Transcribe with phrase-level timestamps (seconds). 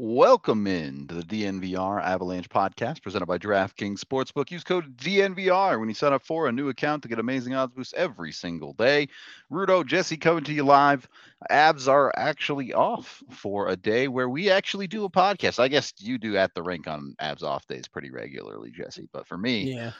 [0.00, 4.48] Welcome in to the DNVR Avalanche podcast presented by DraftKings Sportsbook.
[4.48, 7.74] Use code DNVR when you sign up for a new account to get amazing odds
[7.74, 9.08] boosts every single day.
[9.50, 11.08] Rudo, Jesse coming to you live.
[11.50, 15.58] Avs are actually off for a day where we actually do a podcast.
[15.58, 19.08] I guess you do at the rink on Avs off days pretty regularly, Jesse.
[19.12, 19.90] But for me, Yeah.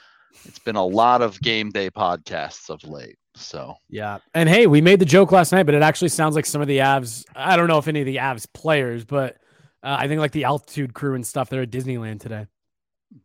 [0.44, 3.18] it's been a lot of game day podcasts of late.
[3.34, 4.18] So Yeah.
[4.32, 6.68] And hey, we made the joke last night, but it actually sounds like some of
[6.68, 9.38] the Avs, I don't know if any of the Avs players, but
[9.82, 12.46] uh, I think like the altitude crew and stuff, they're at Disneyland today.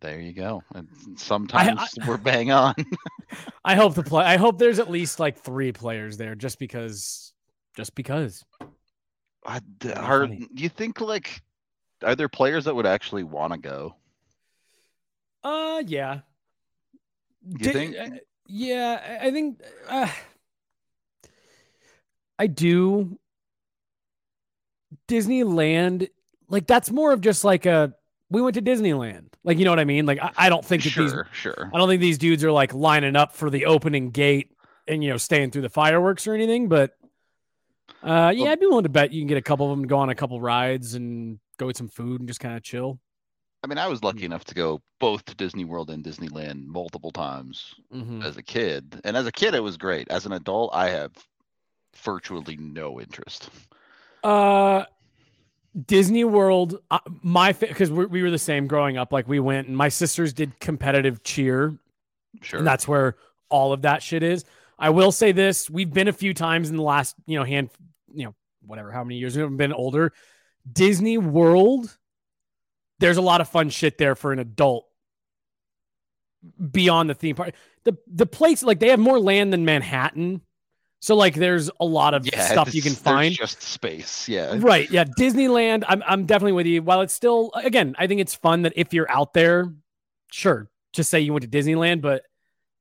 [0.01, 0.63] there you go.
[0.75, 0.87] And
[1.17, 2.75] sometimes we're bang on.
[3.65, 7.33] I hope the play, I hope there's at least like three players there just because,
[7.75, 8.43] just because.
[9.45, 9.59] I,
[9.95, 11.41] are, you think like
[12.03, 13.95] are there players that would actually want to go?
[15.43, 16.19] Uh, yeah.
[17.45, 17.95] You think?
[17.97, 18.09] uh,
[18.47, 20.07] yeah, I- I think uh,
[22.39, 23.17] I do.
[25.07, 26.07] Disneyland,
[26.53, 27.93] like that's more of just like a
[28.29, 30.05] we went to Disneyland, like you know what I mean.
[30.05, 31.71] Like I, I don't think that these Sure, sure.
[31.73, 34.51] I don't think these dudes are like lining up for the opening gate
[34.87, 36.69] and you know staying through the fireworks or anything.
[36.69, 36.91] But
[38.03, 39.83] uh, yeah, Well- I'd be willing to bet you can get a couple of them
[39.85, 42.63] to go on a couple rides and go eat some food and just kind of
[42.63, 42.99] chill.
[43.63, 44.05] I mean, I was Mm.
[44.05, 48.23] lucky enough to go both to Disney World and Disneyland multiple times Mhm.
[48.23, 48.99] as a kid.
[49.05, 50.09] And as a kid, it was great.
[50.09, 51.11] As an adult, I have
[52.03, 53.49] virtually no interest.
[54.23, 54.83] Uh,
[55.87, 59.11] Disney World, uh, my because we we were the same growing up.
[59.11, 61.77] Like we went, and my sisters did competitive cheer,
[62.41, 62.59] Sure.
[62.59, 63.15] and that's where
[63.49, 64.45] all of that shit is.
[64.77, 67.69] I will say this: we've been a few times in the last, you know, hand,
[68.13, 68.35] you know,
[68.65, 70.13] whatever, how many years we've been older.
[70.71, 71.97] Disney World,
[72.99, 74.85] there's a lot of fun shit there for an adult.
[76.71, 80.41] Beyond the theme park, the the place like they have more land than Manhattan,
[81.03, 83.35] so like there's a lot of yeah, stuff you can find.
[83.35, 84.25] Just space.
[84.29, 84.55] Yeah.
[84.57, 84.89] Right.
[84.89, 85.03] Yeah.
[85.03, 85.83] Disneyland.
[85.85, 86.81] I'm I'm definitely with you.
[86.81, 89.73] While it's still again, I think it's fun that if you're out there,
[90.31, 92.23] sure, just say you went to Disneyland, but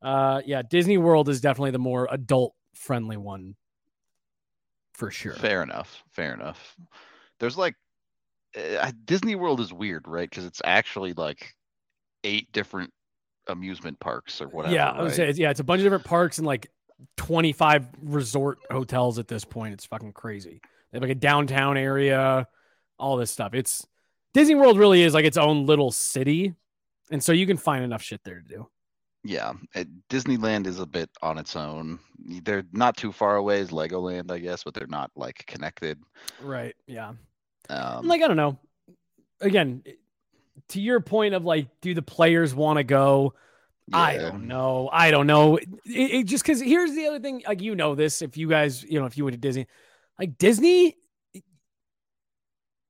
[0.03, 3.57] uh yeah, Disney World is definitely the more adult friendly one
[4.95, 5.35] for sure.
[5.35, 6.05] Fair enough.
[6.13, 6.77] Fair enough.
[7.41, 7.75] There's like
[8.57, 10.31] uh, Disney World is weird, right?
[10.31, 11.57] Because it's actually like
[12.23, 12.93] eight different
[13.49, 14.77] amusement parks or whatever.
[14.77, 15.13] yeah, I would right?
[15.13, 16.71] say yeah, it's a bunch of different parks and like
[17.17, 19.75] 25 resort hotels at this point.
[19.75, 20.61] It's fucking crazy.
[20.91, 22.47] They have like a downtown area,
[22.99, 23.55] all this stuff.
[23.55, 23.87] It's
[24.35, 26.55] Disney World really is like its own little city.
[27.11, 28.69] And so you can find enough shit there to do.
[29.25, 29.53] Yeah,
[30.11, 32.01] Disneyland is a bit on its own.
[32.43, 36.01] They're not too far away as Legoland, I guess, but they're not like connected.
[36.43, 36.75] Right.
[36.89, 37.13] Yeah.
[37.69, 38.59] Um, like I don't know.
[39.41, 39.85] Again,
[40.71, 43.35] to your point of like, do the players want to go?
[43.93, 44.89] I don't know.
[44.93, 45.57] I don't know.
[45.57, 47.43] It, it- just because here's the other thing.
[47.47, 49.67] Like you know this, if you guys, you know, if you went to Disney,
[50.19, 50.97] like Disney,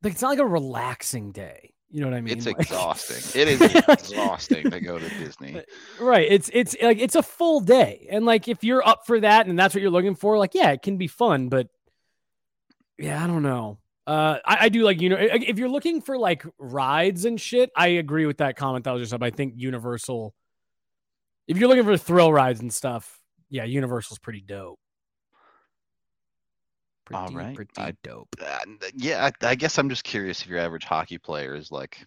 [0.03, 1.75] like it's not like a relaxing day.
[1.91, 2.37] You know what I mean?
[2.39, 3.41] It's Like- exhausting.
[3.41, 5.63] It is exhausting to go to Disney.
[6.01, 6.27] right.
[6.31, 9.59] It's it's like it's a full day, and like if you're up for that and
[9.59, 11.69] that's what you're looking for, like yeah, it can be fun, but
[12.99, 13.79] yeah, I don't know.
[14.07, 17.71] Uh, I, I do like you know if you're looking for like rides and shit,
[17.77, 19.23] I agree with that comment that was just up.
[19.23, 20.35] I think Universal.
[21.49, 24.79] If you're looking for thrill rides and stuff, yeah, Universal's pretty dope.
[27.05, 27.55] Pretty, All right.
[27.55, 28.29] pretty I- dope.
[28.41, 28.59] Uh,
[28.95, 31.99] yeah, I, I guess I'm just curious if your average hockey player is like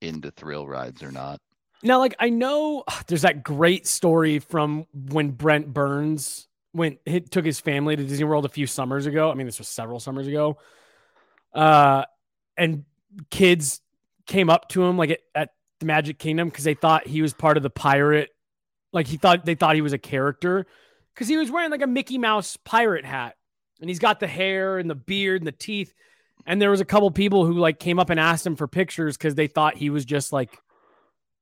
[0.00, 1.40] into thrill rides or not.
[1.82, 7.44] Now, like I know there's that great story from when Brent Burns went he took
[7.44, 9.30] his family to Disney World a few summers ago.
[9.30, 10.58] I mean, this was several summers ago.
[11.52, 12.04] Uh,
[12.56, 12.84] and
[13.30, 13.80] kids
[14.26, 17.32] came up to him like at, at the Magic Kingdom because they thought he was
[17.32, 18.30] part of the pirate.
[18.92, 20.66] Like he thought they thought he was a character
[21.14, 23.36] because he was wearing like a Mickey Mouse pirate hat,
[23.80, 25.92] and he's got the hair and the beard and the teeth.
[26.46, 29.16] And there was a couple people who like came up and asked him for pictures
[29.16, 30.58] because they thought he was just like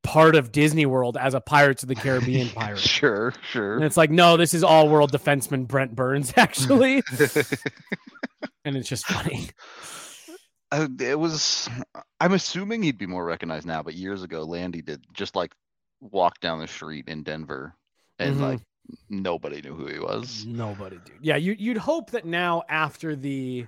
[0.02, 2.78] part of Disney World as a Pirates of the Caribbean pirate.
[2.78, 3.76] sure, sure.
[3.76, 7.02] And it's like, no, this is all world defenseman Brent Burns, actually.
[8.64, 9.50] and it's just funny.
[10.70, 11.68] Uh, it was.
[12.20, 15.52] I'm assuming he'd be more recognized now, but years ago, Landy did just like
[16.00, 17.74] walk down the street in Denver,
[18.18, 18.40] and Mhm.
[18.40, 18.60] like
[19.08, 20.44] nobody knew who he was.
[20.46, 21.18] Nobody, dude.
[21.22, 23.66] Yeah, you, you'd hope that now after the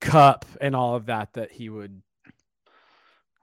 [0.00, 2.02] cup and all of that, that he would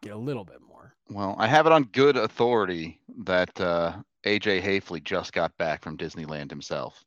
[0.04, 0.94] get a little bit more.
[1.10, 3.94] Well, I have it on good authority that uh,
[4.26, 7.04] AJ Haefele just got back from Disneyland himself.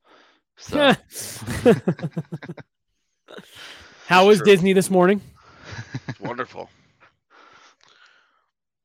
[0.57, 0.77] So
[4.07, 4.47] How was True.
[4.47, 5.21] Disney this morning?
[6.09, 6.71] It's wonderful.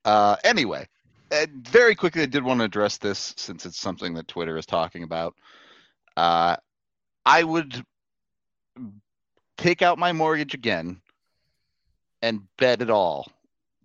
[0.06, 0.88] Uh, anyway,
[1.32, 4.66] uh, very quickly, I did want to address this since it's something that Twitter is
[4.66, 5.36] talking about.
[6.18, 6.56] Uh,
[7.26, 7.84] I would
[9.58, 11.02] take out my mortgage again
[12.22, 13.28] and bet it all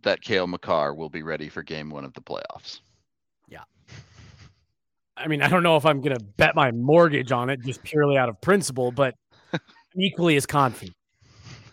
[0.02, 2.80] that Cale Makar will be ready for game one of the playoffs.
[3.48, 3.64] Yeah.
[5.16, 7.82] I mean, I don't know if I'm going to bet my mortgage on it just
[7.82, 9.14] purely out of principle, but
[9.52, 9.60] I'm
[9.98, 10.96] equally as confident.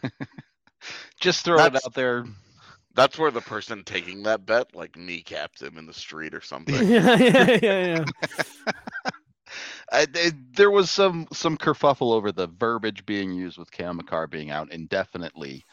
[1.22, 2.26] Just throw That's- it out there.
[2.94, 6.76] That's where the person taking that bet like kneecapped him in the street or something.
[6.90, 8.04] yeah, yeah, yeah,
[8.66, 8.72] yeah.
[9.92, 14.28] Uh, th- there was some some kerfuffle over the verbiage being used with Cale Makar
[14.28, 15.66] being out indefinitely.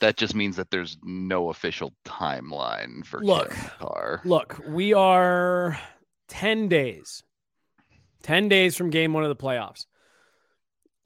[0.00, 3.50] That just means that there's no official timeline for Look.
[3.78, 5.78] Cale Look, we are
[6.28, 7.22] 10 days,
[8.24, 9.86] 10 days from game one of the playoffs.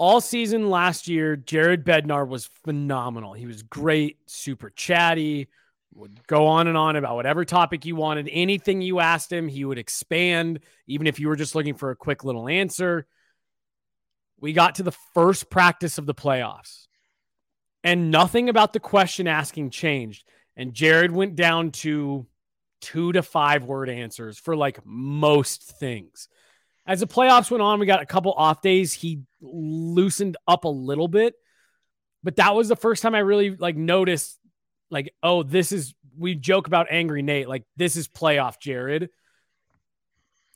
[0.03, 3.35] All season last year, Jared Bednar was phenomenal.
[3.35, 5.47] He was great, super chatty,
[5.95, 8.29] would go on and on about whatever topic you wanted.
[8.33, 10.59] Anything you asked him, he would expand,
[10.89, 13.07] even if you were just looking for a quick little answer.
[14.41, 16.89] We got to the first practice of the playoffs,
[17.85, 20.27] and nothing about the question asking changed.
[20.57, 22.27] And Jared went down to
[22.81, 26.27] two to five word answers for like most things.
[26.87, 28.93] As the playoffs went on, we got a couple off days.
[28.93, 31.35] He loosened up a little bit,
[32.23, 34.39] but that was the first time I really like noticed,
[34.91, 39.11] like, oh, this is we joke about angry Nate, like this is playoff Jared.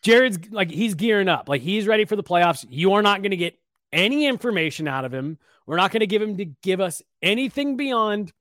[0.03, 2.67] Jared's like he's gearing up, like he's ready for the playoffs.
[2.69, 3.59] You are not going to get
[3.93, 5.39] any information out of him.
[5.67, 8.33] We're not going to give him to give us anything beyond,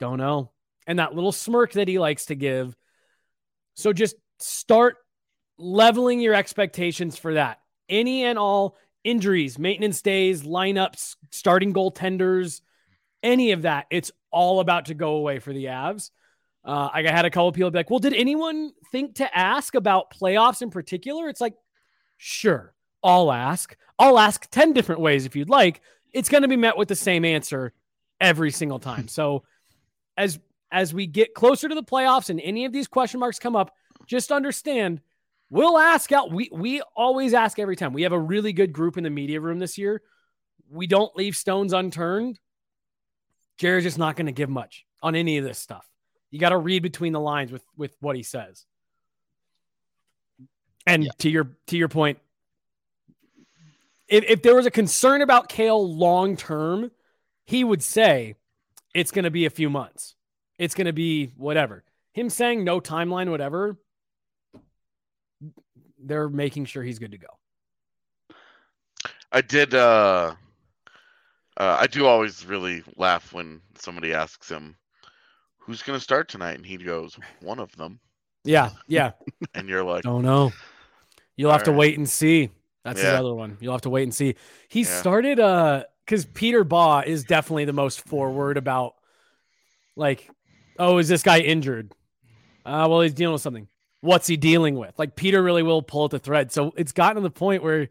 [0.00, 0.50] don't know,
[0.86, 2.76] and that little smirk that he likes to give.
[3.74, 4.96] So just start
[5.58, 7.60] leveling your expectations for that.
[7.88, 12.60] Any and all injuries, maintenance days, lineups, starting goaltenders,
[13.22, 16.10] any of that, it's all about to go away for the Avs.
[16.64, 20.12] Uh, I had a couple people be like, well, did anyone think to ask about
[20.14, 21.28] playoffs in particular?
[21.28, 21.54] It's like,
[22.16, 23.76] sure, I'll ask.
[23.98, 25.82] I'll ask 10 different ways if you'd like.
[26.12, 27.72] It's going to be met with the same answer
[28.20, 29.08] every single time.
[29.08, 29.44] So
[30.16, 30.38] as
[30.72, 33.72] as we get closer to the playoffs and any of these question marks come up,
[34.06, 35.00] just understand
[35.54, 36.32] we'll ask out.
[36.32, 37.92] We we always ask every time.
[37.92, 40.02] We have a really good group in the media room this year.
[40.68, 42.40] We don't leave stones unturned.
[43.56, 45.86] Jared's just not going to give much on any of this stuff.
[46.30, 48.66] You got to read between the lines with with what he says.
[50.86, 51.10] And Yeah.
[51.18, 52.18] to your to your point,
[54.08, 56.90] if, if there was a concern about Cale long term,
[57.44, 58.34] he would say
[58.92, 60.16] it's going to be a few months.
[60.58, 61.84] It's going to be whatever.
[62.12, 63.76] Him saying no timeline, whatever,
[66.04, 67.28] they're making sure he's good to go.
[69.32, 69.74] I did.
[69.74, 70.34] uh
[71.56, 74.76] uh, I do always really laugh when somebody asks him,
[75.58, 78.00] "Who's going to start tonight?" and he goes, "One of them,"
[78.44, 79.12] Yeah, yeah.
[79.54, 80.52] and you're like, Don't know.
[81.36, 82.50] You'll have to wait and see.
[82.84, 83.20] That's the Yeah.
[83.20, 83.56] other one.
[83.60, 84.34] You'll have to wait and see.
[84.68, 85.00] He Yeah.
[85.00, 88.94] started uh because Peter Baugh is definitely the most forward about
[89.96, 90.28] like,
[90.78, 91.92] oh, is this guy injured?
[92.66, 93.68] Uh, well, he's dealing with something.
[94.04, 94.98] What's he dealing with?
[94.98, 96.52] Like Peter really will pull at the thread.
[96.52, 97.88] So it's gotten to the point where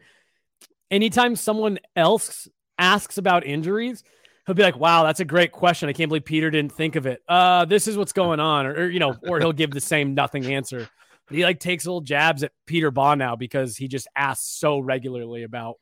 [0.91, 4.03] anytime someone else asks about injuries,
[4.45, 5.89] he'll be like, "Wow, that's a great question.
[5.89, 7.23] I can't believe Peter didn't think of it.
[7.27, 10.13] Uh, this is what's going on," or, or you know, or he'll give the same
[10.13, 10.87] nothing answer.
[11.27, 14.77] But he like takes little jabs at Peter Baugh now because he just asks so
[14.77, 15.77] regularly about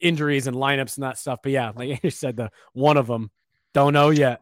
[0.00, 1.40] injuries and lineups and that stuff.
[1.42, 3.30] But yeah, like you said, the one of them
[3.72, 4.40] don't know yet.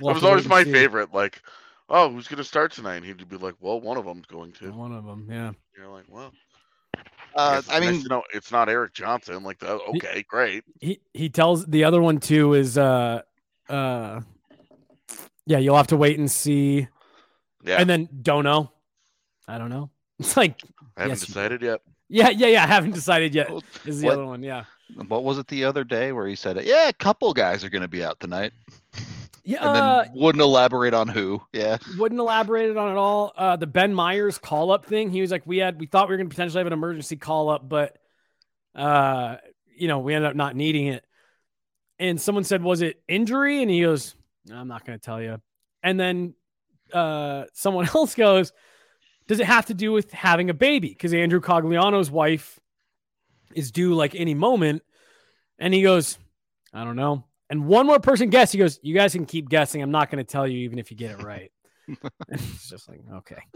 [0.00, 1.12] We'll that was always my favorite.
[1.12, 1.42] Like,
[1.88, 2.96] oh, who's going to start tonight?
[2.96, 5.52] And he'd be like, "Well, one of them's going to." One of them, yeah.
[5.76, 6.32] You're like, "Well."
[7.34, 9.42] Uh, I it's nice mean, to know it's not Erik Johnson.
[9.42, 10.64] Like, the, okay, great.
[10.80, 13.22] He he tells the other one too is uh
[13.70, 14.20] uh
[15.46, 16.88] yeah, you'll have to wait and see.
[17.64, 18.70] Yeah, And then don't know.
[19.48, 19.90] I don't know.
[20.18, 20.60] It's like
[20.96, 21.80] I haven't yes, decided yet.
[22.08, 22.64] yeah, yeah, yeah.
[22.64, 23.50] I haven't decided yet.
[23.86, 24.64] Is the what- other one, yeah.
[25.08, 27.80] What was it the other day where he said, "Yeah, a couple guys are going
[27.82, 28.52] to be out tonight,"
[29.44, 31.42] Yeah, and then uh, wouldn't elaborate on who?
[31.52, 33.32] Yeah, wouldn't elaborate on it all.
[33.36, 35.10] Uh, the Ben Myers call up thing.
[35.10, 37.16] He was like, we had, we thought we were going to potentially have an emergency
[37.16, 37.98] call up, but,
[38.76, 39.36] uh,
[39.76, 41.04] you know, we ended up not needing it.
[41.98, 43.62] And someone said, was it injury?
[43.62, 44.14] And he goes,
[44.52, 45.40] I'm not going to tell you.
[45.82, 46.34] And then,
[46.92, 48.52] uh, someone else goes,
[49.26, 50.88] does it have to do with having a baby?
[50.88, 52.60] Because Andrew Cogliano's wife
[53.54, 54.82] is due like any moment.
[55.58, 56.18] And he goes,
[56.72, 57.24] I don't know.
[57.52, 58.52] And one more person guessed.
[58.52, 59.82] He goes, You guys can keep guessing.
[59.82, 61.52] I'm not going to tell you, even if you get it right.
[61.86, 61.98] And
[62.30, 63.42] it's just like, okay.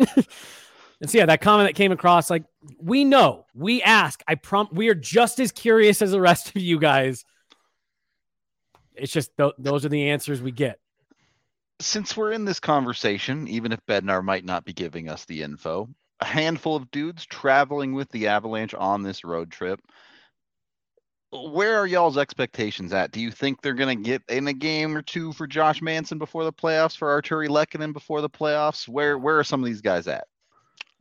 [1.00, 2.44] and so, yeah, that comment that came across, like,
[2.78, 4.22] we know, we ask.
[4.28, 7.24] I prom, we are just as curious as the rest of you guys.
[8.94, 10.78] It's just th- those are the answers we get.
[11.80, 15.88] since we're in this conversation, even if Bednar might not be giving us the info,
[16.20, 19.80] a handful of dudes traveling with the Avalanche on this road trip.
[21.32, 23.10] Where are y'all's expectations at?
[23.10, 26.18] Do you think they're going to get in a game or two for Josh Manson
[26.18, 28.86] before the playoffs, for Artturi Lehkonen before the playoffs?
[28.88, 30.26] Where where are some of these guys at?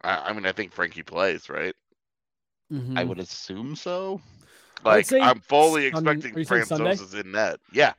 [0.01, 1.75] I, I mean, I think Frankie plays, right?
[2.71, 3.07] I Mhm.
[3.07, 4.19] would assume so.
[4.83, 6.95] Like, say I'm fully Sun- expecting are you saying Sunday?
[6.95, 7.59] Francouz is in net.
[7.71, 7.93] Yeah,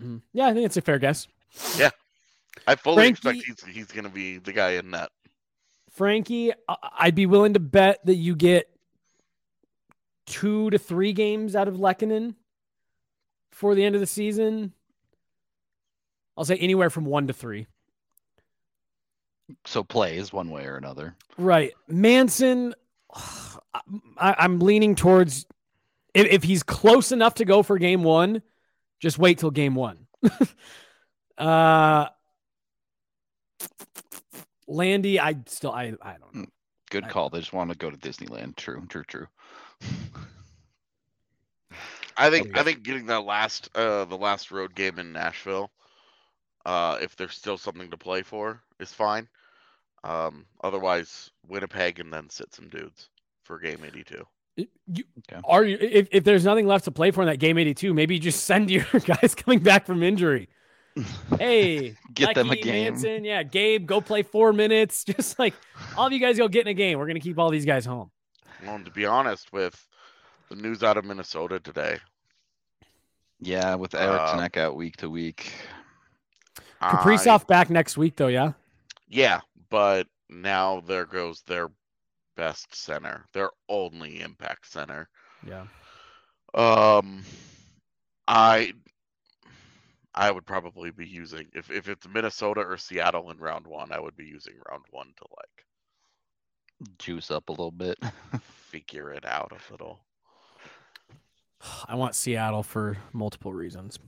[0.00, 0.22] Mhm.
[0.32, 1.28] Yeah, I think it's a fair guess.
[1.76, 1.90] Yeah,
[2.66, 5.10] I fully expect he's he's gonna be the guy in net.
[5.90, 6.52] Frankie,
[6.98, 8.68] I'd be willing to bet that you get
[10.30, 12.34] two to three games out of Lehkonen
[13.50, 14.72] before the end of the season.
[16.36, 17.66] I'll say anywhere from one to three.
[19.66, 21.16] So plays one way or another.
[21.36, 21.72] Right.
[21.88, 22.74] Manson,
[23.14, 25.46] I, I'm leaning towards
[26.14, 28.42] if, if he's close enough to go for game one,
[29.00, 30.06] just wait till game one.
[31.38, 32.06] uh,
[34.68, 36.46] Landy, I still, I, I don't know.
[36.90, 37.30] Good I- call.
[37.30, 38.54] They just want to go to Disneyland.
[38.56, 39.26] True, true, true.
[42.16, 42.60] I think yeah.
[42.60, 45.70] I think getting that last uh the last road game in Nashville,
[46.66, 49.28] uh, if there's still something to play for, is fine.
[50.04, 53.08] Um, otherwise, Winnipeg and then sit some dudes
[53.42, 54.24] for game 82.
[54.56, 54.66] You,
[55.30, 55.40] Okay.
[55.44, 58.14] Are you if, if there's nothing left to play for in that game 82, maybe
[58.14, 60.48] you just send your guys coming back from injury.
[61.38, 62.92] Hey, Get them a game.
[62.94, 65.04] Manson, yeah, Gabe, go play four minutes.
[65.10, 65.54] Just like
[65.96, 66.98] all of you guys go get in a game.
[66.98, 68.10] We're gonna keep all these guys home.
[68.62, 69.86] Well, and to be honest, with
[70.48, 71.98] the news out of Minnesota today,
[73.42, 75.52] Yeah, with Eriksson Uh, Ek out week to week.
[76.80, 78.52] I- Kaprizov back next week though, yeah.
[79.08, 79.40] yeah,
[79.70, 81.70] but now there goes their
[82.36, 85.08] best center, their only impact center.
[85.46, 85.66] Yeah.
[86.54, 87.24] Um,
[88.28, 88.74] I
[90.14, 94.00] I would probably be using if if it's Minnesota or Seattle in round one, I
[94.00, 95.66] would be using round one to like
[96.98, 97.98] Juice up a little bit.
[98.70, 100.00] figure it out a little.
[101.86, 103.98] I want Seattle for multiple reasons.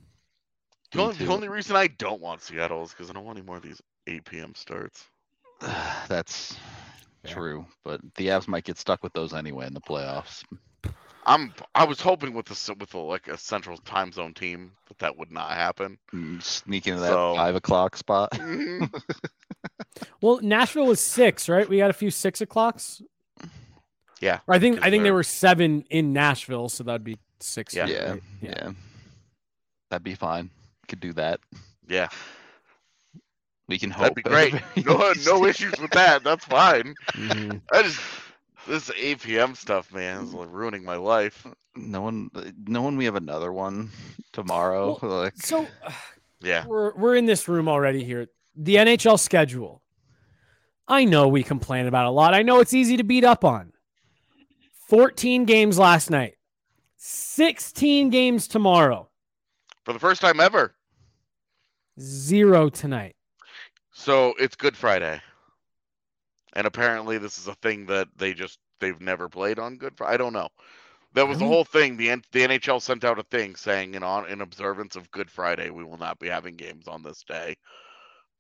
[0.93, 3.47] The only, the only reason I don't want Seattle is because I don't want any
[3.47, 4.55] more of these 8 p.m.
[4.55, 5.05] starts.
[6.09, 6.55] That's
[7.25, 7.33] Fair.
[7.35, 10.43] true, but the Avs might get stuck with those anyway in the playoffs.
[11.25, 14.99] I'm I was hoping with the with a, like a central time zone team, that
[14.99, 15.97] that would not happen.
[16.13, 18.31] Mm, Sneak into that So- five o'clock spot.
[20.21, 21.69] Well, Nashville was six, right?
[21.69, 23.03] We got a few six o'clocks.
[24.21, 27.19] Yeah, Or I think I think there they're- were seven in Nashville, so that'd be
[27.41, 27.75] six.
[27.75, 27.87] Yeah.
[27.87, 28.23] here, yeah, right?
[28.41, 28.71] yeah,
[29.91, 30.51] That'd be fine.
[30.89, 31.41] Could do that.
[31.89, 32.09] yeah,
[33.69, 34.03] We can hope.
[34.03, 34.55] that'd be great.
[34.87, 36.23] No no issues with that.
[36.25, 36.95] That's fine.
[37.15, 37.61] Mhm.
[37.73, 38.01] I just
[38.69, 41.45] this APM stuff, man, is like ruining my life.
[41.75, 42.31] No one,
[42.67, 42.97] no one.
[42.97, 43.91] We have another one
[44.33, 44.99] tomorrow.
[45.03, 45.67] like, So
[46.41, 48.29] Yeah, we're we're in this room already here.
[48.57, 49.83] The NHL schedule.
[50.89, 52.35] I know we complain about a lot.
[52.35, 53.73] I know it's easy to beat up on.
[54.89, 56.35] 14 games last night.
[56.97, 59.09] 16 games tomorrow.
[59.85, 60.75] for the first time ever.
[61.99, 63.17] Zero tonight.
[63.93, 65.21] So it's Good Friday,
[66.55, 70.15] and apparently this is a thing that they just they've never played on Good Friday.
[70.15, 70.49] I don't know.
[71.15, 71.97] That was the whole thing.
[71.99, 75.31] The N- the NHL sent out a thing saying, in on in observance of Good
[75.31, 77.57] Friday, we will not be having games on this day.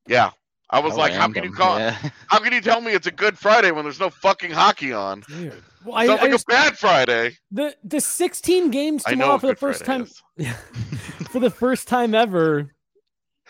[0.07, 0.31] Yeah,
[0.71, 1.55] I was how like, how can you random.
[1.57, 1.79] call?
[1.79, 1.97] Yeah.
[2.29, 5.23] How can you tell me it's a Good Friday when there's no fucking hockey on?
[5.29, 5.63] Weird.
[5.85, 7.37] Well, I, Sounds I like just- a bad Friday.
[7.51, 10.05] the the 16 games tomorrow for the first Friday
[10.39, 10.55] time
[11.31, 12.75] for the first time ever.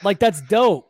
[0.03, 0.89] Like that's dope.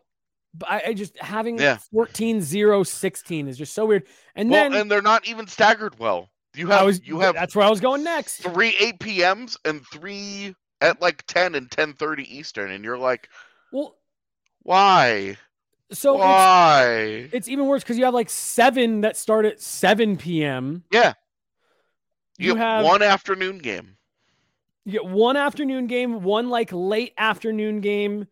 [0.54, 1.78] But I, I just having Yeah.
[1.92, 4.04] 14 0 16 is just so weird.
[4.34, 6.28] And Well, then and they're not even staggered well.
[6.54, 8.36] You have was you have that's where I was going next.
[8.42, 13.28] three 8 p.m.s and three at like 10 and 10:30 Eastern, and you're like,
[13.72, 13.96] Well,
[14.62, 15.36] why?
[15.92, 17.28] So it's, why?
[17.32, 20.84] it's even worse because you have like seven that start at 7 p.m.
[20.90, 21.14] Yeah.
[22.38, 23.96] You, You have, one afternoon game.
[24.84, 28.26] You get one afternoon game, one like late afternoon game,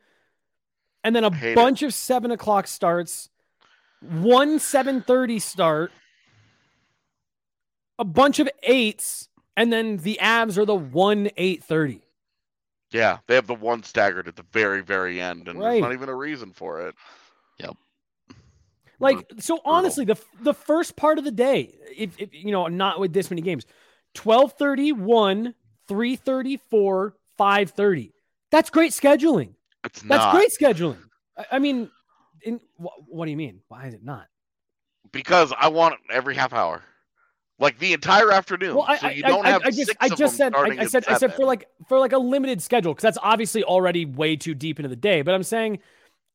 [1.04, 1.54] and then a Hate it.
[1.54, 3.28] bunch of seven o'clock starts,
[4.00, 5.92] one seven thirty start,
[7.98, 12.00] a bunch of eights, and then the Avs are the one eight thirty.
[12.90, 15.72] Yeah, they have the one staggered at the very, very end, and Right.
[15.72, 16.96] there's not even a reason for it.
[18.98, 23.00] Like so, honestly, the the first part of the day, if, if you know, not
[23.00, 23.64] with this many games,
[24.14, 25.54] 12:30, 1,
[25.88, 28.12] 3:34, 5:30.
[28.50, 29.54] That's great scheduling.
[29.84, 30.98] It's That's not great scheduling.
[31.38, 31.90] I, I mean,
[32.42, 33.60] in, wh- what do you mean?
[33.68, 34.26] Why is it not?
[35.12, 36.82] because I want it every half hour,
[37.58, 38.76] like the entire afternoon.
[38.76, 40.28] Well, I, so you I- don't I- have I just, six I of just them
[40.36, 42.92] said, I, starting I at said, I said for like, for like a limited schedule,
[42.92, 45.22] because that's obviously already way too deep into the day.
[45.22, 45.78] But I'm saying,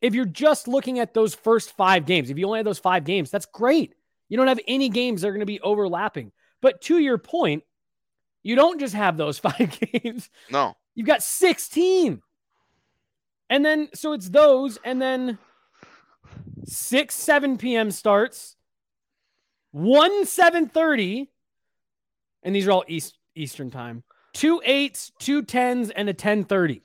[0.02, 3.04] if you're just looking at those first five games, if you only have those five
[3.04, 3.94] games, that's great.
[4.30, 6.32] You don't have any games that are going to be overlapping.
[6.62, 7.64] But to your point,
[8.44, 10.30] you don't just have those five games.
[10.50, 10.76] no.
[10.94, 12.22] You've got 16.
[13.50, 15.38] And then so it's those, and then
[16.66, 17.92] 6, 7 p.m.
[17.92, 18.56] starts,
[19.72, 21.28] 1 7:30,
[22.44, 24.04] and these are all East Eastern time.
[24.34, 26.82] Two eights, two tens, and a 10:30.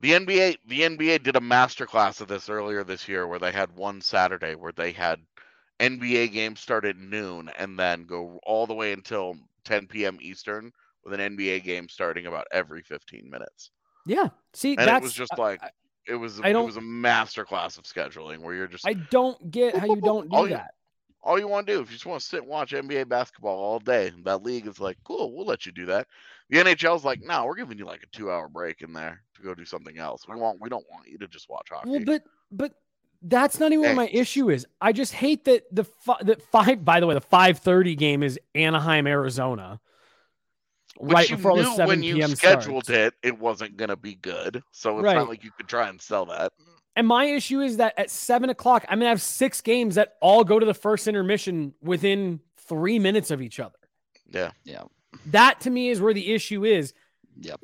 [0.00, 3.50] The NBA, the NBA did a master class of this earlier this year, where they
[3.50, 5.20] had one Saturday where they had
[5.80, 10.18] NBA games start at noon and then go all the way until 10 p.m.
[10.20, 10.72] Eastern,
[11.04, 13.70] with an NBA game starting about every 15 minutes.
[14.06, 14.28] Yeah.
[14.54, 15.70] See, And it was just like I,
[16.06, 16.40] it was.
[16.40, 19.50] I It don't- it was a master class of scheduling where you're just I don't
[19.50, 20.74] get how you don't do All you- that.
[21.22, 23.58] all you want to do if you just want to sit and watch NBA basketball
[23.58, 24.12] all day.
[24.24, 26.06] That league is like, cool, we'll let you do that.
[26.50, 29.54] The NHL's like, no, we're giving you like a two-hour break in there to go
[29.54, 30.26] do something else.
[30.28, 31.90] We want, we don't want you to just watch hockey.
[31.90, 32.72] Well, but but
[33.22, 34.66] that's not even what my issue is.
[34.80, 36.84] I just hate that the fi- that five.
[36.84, 39.80] By the way, the five thirty game is Anaheim, Arizona.
[41.00, 42.34] Which right you before the knew seven when you p.m.
[42.34, 43.14] scheduled starts.
[43.22, 44.62] it, it wasn't gonna be good.
[44.72, 45.16] So it's Right.
[45.16, 46.52] not like you could try and sell that.
[46.96, 50.42] And my issue is that at seven o'clock, I'm gonna have six games that all
[50.42, 53.78] go to the first intermission within three minutes of each other.
[54.30, 54.82] Yeah, Yeah.
[55.26, 56.92] That to me is where the issue is.
[57.40, 57.60] Yep.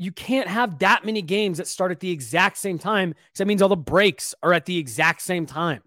[0.00, 3.46] You can't have that many games that start at the exact same time because that
[3.46, 5.82] means all the breaks are at the exact same time.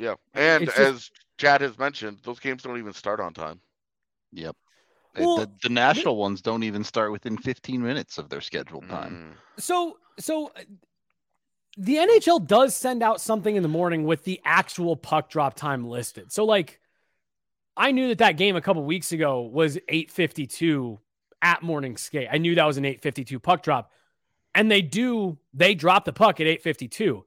[0.00, 0.14] yeah.
[0.34, 3.60] And just- as Chad has mentioned, those games don't even start on time.
[4.32, 4.56] Yep.
[5.16, 9.36] Well, the, the national ones don't even start within 15 minutes of their scheduled time.
[9.36, 9.62] Mm.
[9.62, 10.62] So, so uh,
[11.76, 15.86] the NHL does send out something in the morning with the actual puck drop time
[15.86, 16.32] listed.
[16.32, 16.80] So, like,
[17.76, 20.98] I knew that that game a couple weeks ago was 8:52
[21.42, 22.28] at morning skate.
[22.30, 23.92] I knew that was an 8:52 puck drop,
[24.54, 27.24] and they do they drop the puck at 8:52.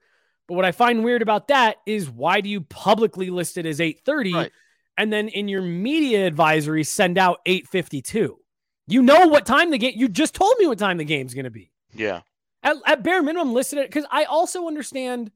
[0.47, 3.80] But what I find weird about that is why do you publicly list it as
[3.80, 4.52] 8:30, Right.
[4.97, 8.38] and then in your media advisory send out 8:52?
[8.88, 9.93] You know what time the game?
[9.95, 12.21] You just told me what time the game's going to be Yeah.
[12.63, 15.32] at, at bare minimum listed it because I also understand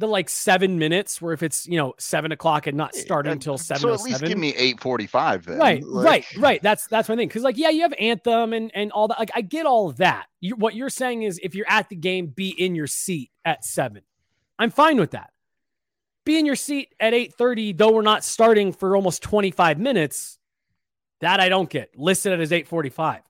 [0.00, 3.30] the like seven minutes where if it's you know seven o'clock and not start Uh,
[3.30, 5.58] until seven So oh at least give me 8:45 then.
[5.58, 6.62] right, Like, right, right.
[6.62, 9.18] That's that's my thing because like yeah, you have anthem and and all that.
[9.18, 10.26] Like I get all of that.
[10.40, 13.64] You, what you're saying is if you're at the game, be in your seat at
[13.64, 14.02] seven.
[14.58, 15.30] I'm fine with that.
[16.24, 19.78] Be in your seat at eight thirty, though we're not starting for almost twenty five
[19.78, 20.38] minutes.
[21.20, 23.22] That I don't get listed as eight forty five.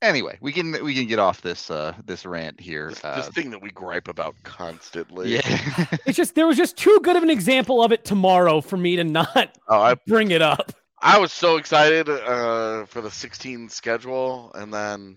[0.00, 2.90] Anyway, we can we can get off this uh this rant here.
[2.90, 5.34] This, Uh, this thing that we gripe about constantly.
[5.34, 5.86] yeah.
[6.06, 8.94] It's just there was just too good of an example of it tomorrow for me
[8.96, 10.72] to not Oh, I bring it up.
[11.00, 15.16] I was so excited uh, for the 16 schedule, and then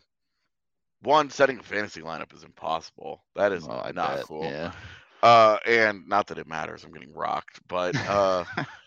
[1.01, 3.23] one setting a fantasy lineup is impossible.
[3.35, 4.43] That is Oh, not bet, cool.
[4.45, 4.71] Yeah.
[5.23, 6.83] Uh, and not that it matters.
[6.83, 8.43] I'm getting rocked, but uh,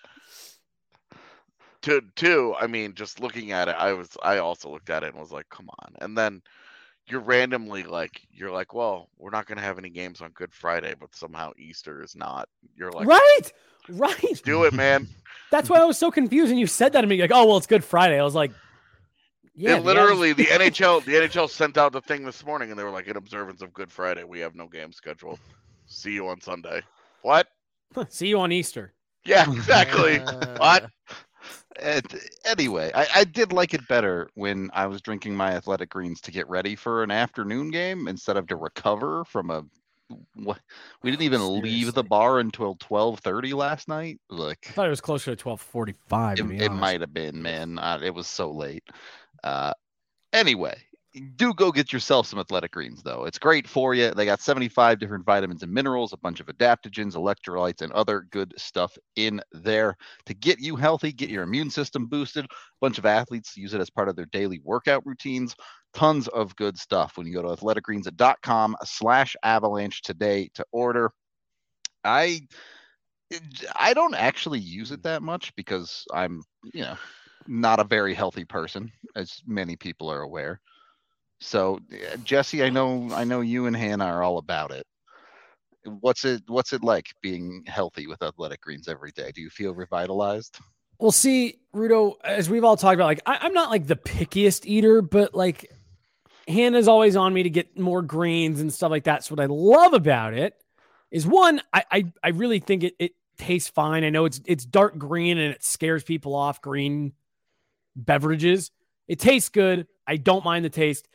[1.84, 5.12] to two, I mean, just looking at it, I was I also looked at it
[5.12, 5.94] and was like, come on.
[6.00, 6.42] And then
[7.06, 10.94] you're randomly like, you're like, well, we're not gonna have any games on Good Friday,
[10.98, 12.48] but somehow Easter is not.
[12.74, 13.52] You're like, right,
[13.90, 14.42] right.
[14.44, 15.08] do it, man.
[15.50, 16.50] That's why I was so confused.
[16.50, 18.50] And you said that to me, like, "Oh, well, it's Good Friday." I was like,
[19.54, 22.84] "Yeah." it literally the NHL the NHL sent out the thing this morning and they
[22.84, 25.38] were like in observance of Good Friday we have no game scheduled.
[25.86, 26.80] See you on Sunday.
[27.20, 27.46] What?
[28.08, 28.94] See you on Easter.
[29.26, 30.18] Yeah, exactly.
[30.58, 30.90] what?
[32.44, 36.30] Anyway, I, I did like it better when I was drinking my athletic greens to
[36.30, 39.64] get ready for an afternoon game instead of to recover from a.
[40.34, 40.60] What
[41.02, 44.20] we didn't even leave the bar until twelve thirty last night.
[44.28, 46.38] Like I thought it was closer to twelve forty-five.
[46.38, 47.78] it, it might have been, man.
[47.78, 48.84] Uh, it was so late.
[49.42, 49.72] Uh,
[50.34, 50.76] anyway,
[51.36, 53.24] do go get yourself some athletic greens though.
[53.24, 57.14] It's great for you they got 75 different vitamins and minerals a bunch of adaptogens
[57.14, 59.96] electrolytes and other good stuff in there
[60.26, 62.44] to get you healthy get your immune system boosted.
[62.44, 62.48] A
[62.80, 65.54] bunch of athletes use it as part of their daily workout routines.
[65.92, 67.16] Tons of good stuff.
[67.16, 71.12] When you go to athleticgreens.com slash avalanche today to order
[72.04, 72.40] i
[73.76, 76.96] i don't actually use it that much because i'm you know
[77.46, 80.60] not a very healthy person as many people are aware
[81.44, 84.86] so uh, Jesse, I know I know you and Hannah are all about it.
[86.00, 89.30] What's it what's it like being healthy with athletic greens every day?
[89.34, 90.58] Do you feel revitalized?
[90.98, 94.64] Well, see, Rudo, as we've all talked about, like I, am not like the pickiest
[94.64, 95.70] eater, but like
[96.48, 99.24] Hannah's always on me to get more greens and stuff like that.
[99.24, 100.54] So what I love about it
[101.10, 104.04] is one, I I, I really think it it tastes fine.
[104.04, 107.12] I know it's it's dark green and it scares people off green
[107.96, 108.70] beverages.
[109.08, 109.86] It tastes good.
[110.06, 111.06] I don't mind the taste.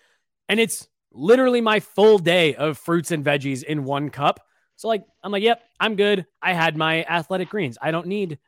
[0.49, 4.41] And it's literally my full day of fruits and veggies in one cup.
[4.75, 6.25] So like I'm like, yep, I'm good.
[6.41, 7.77] I had my athletic greens.
[7.81, 8.39] I don't need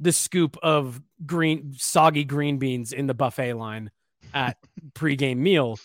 [0.00, 3.90] the scoop of green soggy green beans in the buffet line
[4.34, 4.56] at
[4.94, 5.78] pregame meal.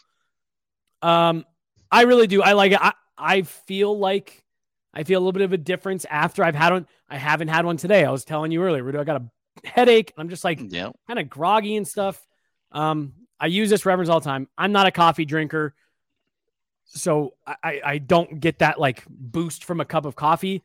[1.01, 1.45] Um,
[1.91, 2.41] I really do.
[2.41, 2.79] I like it.
[2.81, 4.43] I, I feel like
[4.93, 6.87] I feel a little bit of a difference after I've had one.
[7.09, 8.03] I haven't had one today.
[8.03, 10.13] I was telling you earlier, Rudo, I got a headache.
[10.17, 10.89] I'm just like yeah.
[11.07, 12.25] kind of groggy and stuff.
[12.71, 14.47] Um, I use this reference all the time.
[14.57, 15.73] I'm not a coffee drinker,
[16.85, 20.63] so I, I don't get that like boost from a cup of coffee.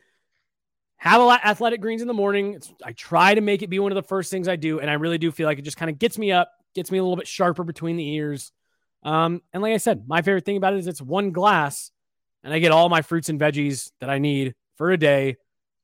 [0.97, 2.55] Have a lot athletic greens in the morning.
[2.55, 4.89] It's, I try to make it be one of the first things I do, and
[4.89, 7.03] I really do feel like it just kind of gets me up, gets me a
[7.03, 8.53] little bit sharper between the ears.
[9.03, 11.91] Um, and like I said, my favorite thing about it is it's one glass,
[12.45, 15.37] and I get all my fruits and veggies that I need for a day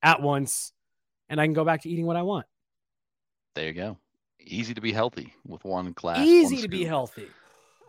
[0.02, 0.72] at once,
[1.28, 2.46] and I can go back to eating what I want.
[3.54, 3.98] There you go
[4.48, 6.18] easy to be healthy with one class.
[6.20, 7.28] Easy one to be healthy.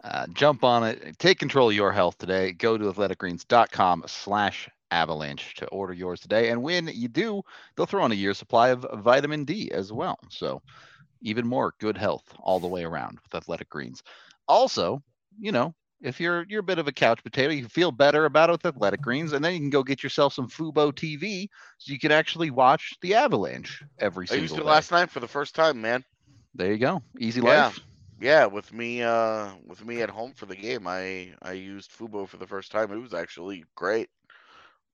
[0.03, 1.19] Uh, jump on it.
[1.19, 2.53] Take control of your health today.
[2.53, 6.49] Go to athleticgreens.com slash avalanche to order yours today.
[6.49, 7.41] And when you do,
[7.75, 10.17] they'll throw in a year's supply of vitamin D as well.
[10.29, 10.61] So
[11.21, 14.03] even more good health all the way around with athletic greens.
[14.47, 15.03] Also,
[15.39, 18.49] you know, if you're you're a bit of a couch potato, you feel better about
[18.49, 21.91] it with athletic greens, and then you can go get yourself some Fubo TV so
[21.91, 24.63] you can actually watch the Avalanche every I single I used it day.
[24.63, 26.03] last night for the first time, man.
[26.53, 27.03] There you go.
[27.19, 27.71] Easy Yeah.
[27.71, 27.79] life.
[28.19, 32.27] Yeah, with me uh with me at home for the game, I I used Fubo
[32.27, 32.91] for the first time.
[32.91, 34.09] It was actually great.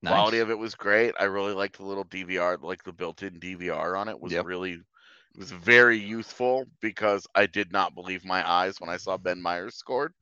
[0.02, 0.30] Nice.
[0.30, 1.14] Quality of it was great.
[1.18, 4.42] I really liked the little DVR, like the built-in DVR on it was Yep.
[4.42, 9.16] really it was very useful because I did not believe my eyes when I saw
[9.16, 10.12] Ben Myers scored.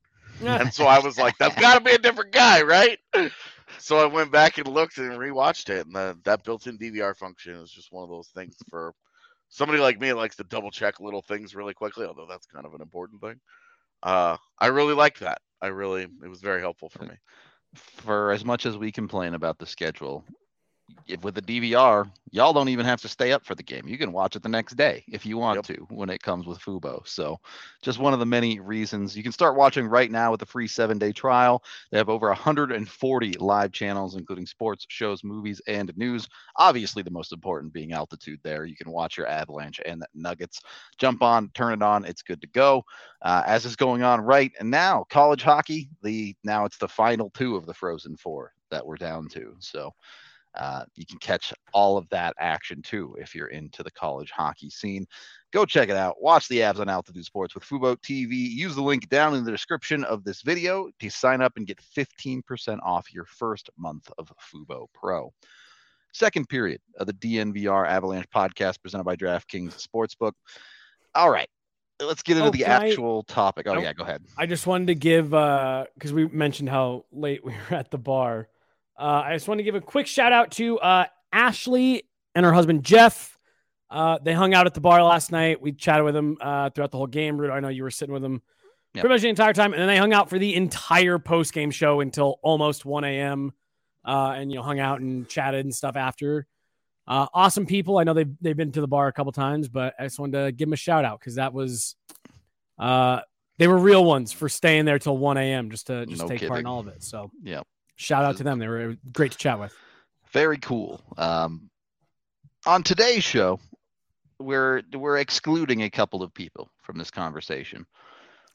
[0.57, 2.99] And so I was like, that's got to be a different guy, right?
[3.77, 7.55] So I went back and looked and rewatched it, and the, that built-in DVR function
[7.55, 8.93] is just one of those things for
[9.49, 12.05] somebody like me likes to double check little things really quickly.
[12.05, 13.39] Although that's kind of an important thing.
[14.03, 15.39] Uh, I really like that.
[15.61, 17.15] I really, it was very helpful for me.
[17.73, 20.23] For as much as we complain about the schedule,
[21.07, 23.87] if with the DVR, y'all don't even have to stay up for the game.
[23.87, 25.65] You can watch it the next day if you want Yep.
[25.65, 27.05] to when it comes with Fubo.
[27.07, 27.39] So,
[27.81, 30.67] just one of the many reasons you can start watching right now with a free
[30.67, 31.63] seven day trial.
[31.91, 36.27] They have over 140 live channels, including sports, shows, movies, and news.
[36.57, 38.65] Obviously, the most important being altitude there.
[38.65, 40.61] You can watch your Avalanche and Nuggets.
[40.97, 42.05] Jump on, turn it on.
[42.05, 42.83] It's good to go.
[43.21, 45.89] Uh, as is going on right and now, college hockey.
[46.03, 49.55] The now it's the final two of the Frozen Four that we're down to.
[49.59, 49.91] So.
[50.55, 54.69] Uh, you can catch all of that action too if you're into the college hockey
[54.69, 55.05] scene.
[55.51, 56.21] Go check it out.
[56.21, 58.31] Watch the Avs on Altitude Sports with Fubo TV.
[58.33, 61.79] Use the link down in the description of this video to sign up and get
[61.97, 65.33] 15% off your first month of Fubo Pro.
[66.13, 70.31] Second period of the DNVR Avalanche podcast presented by DraftKings Sportsbook.
[71.13, 71.49] All right,
[72.01, 73.67] let's get into Oh, the can I- actual topic.
[73.67, 73.79] Oh, Oh.
[73.79, 74.23] yeah, go ahead.
[74.37, 77.97] I just wanted to give uh because we mentioned how late we were at the
[77.97, 78.47] bar.
[78.97, 82.03] Uh, I just want to give a quick shout out to uh, Ashley
[82.33, 83.37] and her husband Jeff.
[83.89, 85.61] Uh, they hung out at the bar last night.
[85.61, 87.37] We chatted with them uh, throughout the whole game.
[87.37, 88.41] Rudo, I know you were sitting with them
[88.93, 89.01] Yep.
[89.01, 91.69] pretty much the entire time, and then they hung out for the entire post game
[91.69, 93.51] show until almost 1 a.m.
[94.05, 96.47] Uh, and you know hung out and chatted and stuff after.
[97.05, 97.97] Uh, awesome people.
[97.97, 100.45] I know they've they've been to the bar a couple times, but I just wanted
[100.45, 101.97] to give them a shout out because that was
[102.79, 103.19] uh,
[103.57, 105.69] they were real ones for staying there till 1 a.m.
[105.71, 107.03] just to just No take part in all of it.
[107.03, 107.61] So Yeah.
[107.95, 108.59] Shout out to them.
[108.59, 109.73] They were great to chat with.
[110.31, 111.01] Very cool.
[111.17, 111.69] Um,
[112.65, 113.59] on today's show,
[114.39, 117.85] we're we're excluding a couple of people from this conversation.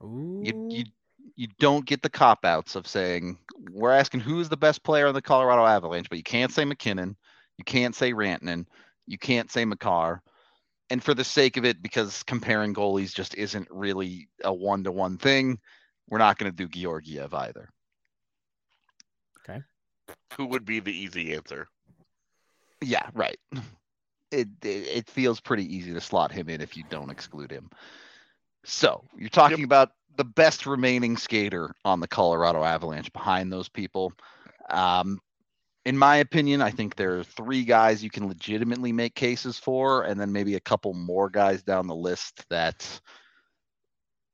[0.02, 0.84] You you
[1.36, 3.38] you don't get the cop outs of saying
[3.70, 7.16] we're asking who's the best player on the Colorado Avalanche, but you can't say MacKinnon,
[7.56, 8.66] you can't say Rantanen,
[9.06, 10.22] you can't say Makar.
[10.90, 14.92] And for the sake of it, because comparing goalies just isn't really a one to
[14.92, 15.58] one thing,
[16.08, 17.70] We're not going to do Georgiev either.
[20.36, 21.68] Who would be the easy answer?
[22.80, 23.38] Yeah, right.
[24.32, 27.70] It, it it feels pretty easy to slot him in if you don't exclude him.
[28.64, 34.12] So you're talking about the best remaining skater on the Colorado Avalanche behind those people.
[34.68, 35.20] Um,
[35.84, 40.02] in my opinion, I think there are three guys you can legitimately make cases for,
[40.02, 43.00] and then maybe a couple more guys down the list that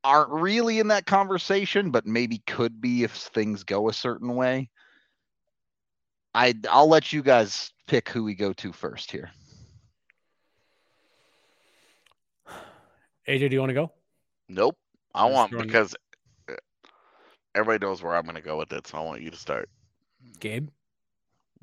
[0.03, 4.69] aren't really in that conversation, but maybe could be if things go a certain way.
[6.37, 9.31] I I'll let you guys pick who we go to first here.
[13.27, 13.91] AJ, do you want to go?
[14.49, 14.77] Nope.
[15.15, 15.97] I Just want because
[16.51, 16.55] uh,
[17.55, 19.71] everybody knows where I'm going to go with it, so I want you to start.
[20.39, 20.69] Gabe?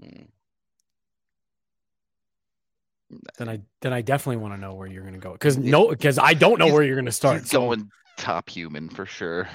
[0.01, 0.25] Mm.
[3.37, 5.33] Then I then I definitely want to know where you're gonna go.
[5.33, 7.41] Because no, because I don't know He's- where you're gonna start.
[7.41, 9.47] He's so- going top human for sure.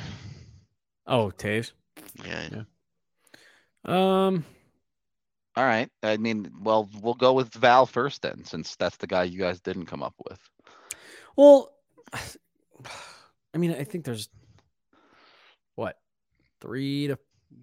[1.08, 1.72] Oh, Toews.
[2.24, 2.48] Yeah.
[2.52, 4.26] Yeah.
[4.26, 4.44] Um,
[5.58, 5.90] All right.
[6.04, 9.58] I mean, well, we'll go with Val first then, since that's the guy you guys
[9.58, 10.38] didn't come up with.
[11.36, 11.72] well,
[12.14, 14.28] I mean, I think there's
[15.74, 15.98] what
[16.60, 17.18] three to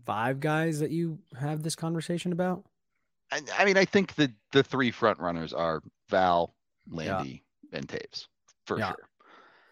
[0.05, 2.65] five guys that you have this conversation about.
[3.31, 6.53] I, I mean, I think the the three front runners are Val,
[6.91, 7.15] Yeah.
[7.19, 8.27] Landy, and Toews
[8.65, 8.88] for Yeah.
[8.88, 9.08] sure.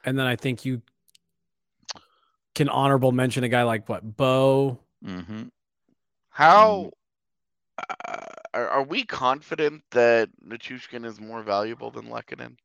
[0.05, 0.81] And then I think you
[2.55, 4.79] can honorable mention a guy like what Bo.
[5.03, 5.43] hmm
[6.29, 6.93] How
[7.77, 12.57] uh, are, are we confident that Nichushkin is more valuable than Lehkonen?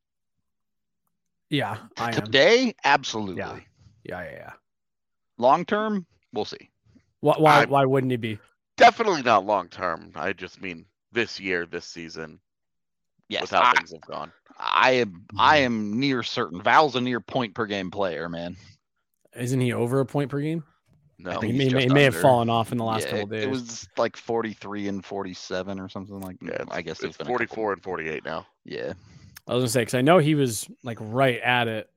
[1.51, 2.25] Yeah, I am.
[2.25, 3.39] Today, absolutely.
[3.39, 3.59] Yeah.
[4.05, 4.53] Yeah, yeah, yeah.
[5.39, 6.71] Long term, we'll see.
[7.21, 7.35] Why?
[7.39, 8.39] Why, why wouldn't he be?
[8.77, 10.13] Definitely not long term.
[10.15, 12.41] I just mean this year, this season,
[13.29, 14.33] Yes, with how I, things have gone.
[14.59, 15.25] I am.
[15.39, 16.63] I am near certain.
[16.63, 18.57] Val's a near point per game player, man.
[19.37, 20.65] Isn't he over a point per game?
[21.21, 23.37] No, think he may, may, may have fallen off in the last Yeah, couple it-
[23.37, 23.45] days.
[23.45, 26.61] It was like 43 and 47 or something like yeah, that.
[26.63, 28.47] it's, I guess it's been 44 and 48 now.
[28.65, 28.93] Yeah.
[29.49, 31.91] I was gonna say because I know he was like right at it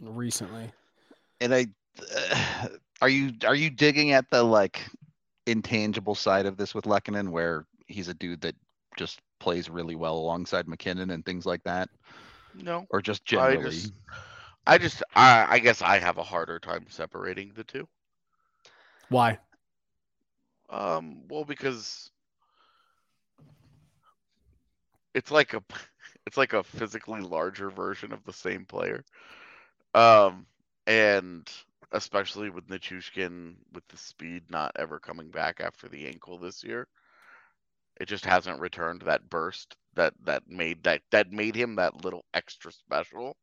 [0.00, 0.70] recently.
[1.40, 1.66] And I
[3.02, 4.80] are you are you digging at the like
[5.46, 8.54] intangible side of this with Lehkonen where he's a dude that
[8.96, 11.90] just plays really well alongside MacKinnon and things like that?
[12.54, 13.70] No, Or just I generally?
[13.70, 13.92] just-
[14.64, 17.88] I just, I, I guess I have a harder time separating the two.
[19.12, 19.38] Why?
[20.70, 22.10] Um, well, because
[25.14, 25.62] it's like a,
[26.26, 29.04] it's like a physically larger version of the same player.
[29.94, 30.46] Um,
[30.86, 31.50] and
[31.92, 36.88] especially with Nichushkin with the speed not ever coming back after the ankle this year,
[38.00, 42.24] it just hasn't returned that burst that that made that that made him that little
[42.32, 43.36] extra special.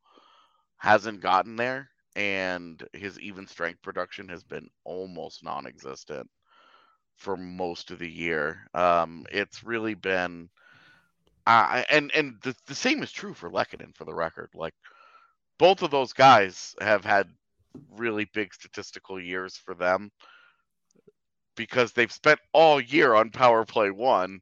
[0.77, 6.29] Hasn't gotten there, and his even strength production has been almost non-existent
[7.17, 8.67] for most of the year.
[8.73, 10.49] Um, it's really been,
[11.47, 13.95] uh, and and the, the same is true for Lehkonen.
[13.95, 14.73] For the record, like
[15.57, 17.27] both of those guys have had
[17.97, 20.11] really big statistical years for them
[21.55, 24.39] because they've spent all year on power play one,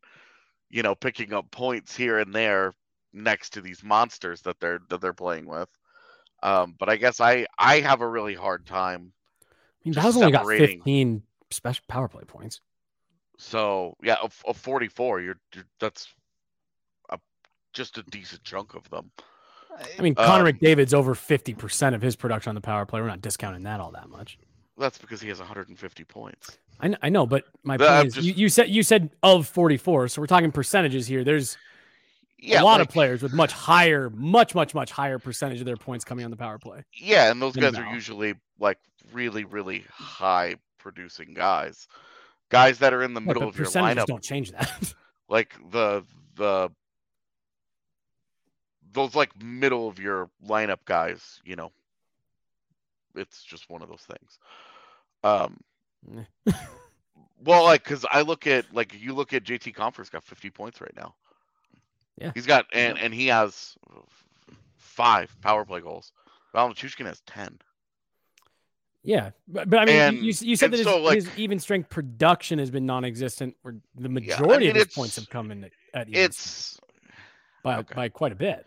[0.69, 2.73] you know, picking up points here and there
[3.13, 5.69] next to these monsters that they're that they're playing with.
[6.43, 9.11] Um, but I guess I I have a really hard time
[9.43, 10.79] I mean, Val's only got separating.
[10.79, 12.61] 15 special power play points.
[13.37, 16.07] So yeah, of, of 44, you're, you're that's
[17.09, 17.19] a,
[17.73, 19.11] just a decent chunk of them.
[19.97, 22.99] I mean, Connor Um, McDavid's over 50% of his production on the power play.
[22.99, 24.39] We're not discounting that all that much.
[24.77, 26.57] That's because he has 150 points.
[26.79, 29.47] I, kn- I know, but my point is, just- you, you said you said of
[29.47, 31.23] 44, so we're talking percentages here.
[31.23, 31.57] There's
[32.39, 35.65] Yeah, a lot like- of players with much higher, much, much, much higher percentage of
[35.65, 36.83] their points coming on the power play.
[36.93, 38.77] Yeah, and those guys are usually like
[39.11, 41.87] really, really high producing guys,
[42.49, 44.93] guys that are in the middle but of your lineup, don't change that.
[45.29, 46.03] like the
[46.35, 46.69] the
[48.93, 51.41] those like middle of your lineup guys.
[51.43, 51.71] You know,
[53.15, 54.39] it's just one of those things.
[55.23, 55.59] Um,
[57.43, 60.81] well, like because I look at like you look at JT Compher's got 50 points
[60.81, 61.15] right now.
[62.19, 62.31] Yeah.
[62.33, 63.75] he's got and and he has
[64.77, 66.11] five power play goals.
[66.53, 67.59] Val Nichushkin has 10.
[69.03, 71.29] yeah, but, but I mean, you- And- you, you said that his, so, like- his
[71.37, 75.29] even strength production has been non-existent, where the I majority mean, of his points have
[75.29, 76.79] come in at, at even strength It's
[77.63, 77.95] by okay.
[77.95, 78.65] by quite a bit.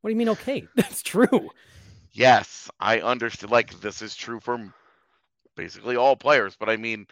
[0.00, 0.30] What do you mean?
[0.30, 1.50] Okay, that's true.
[2.12, 3.52] Yes, I understand.
[3.52, 4.72] Like this is true for
[5.56, 7.06] basically all players, but I mean,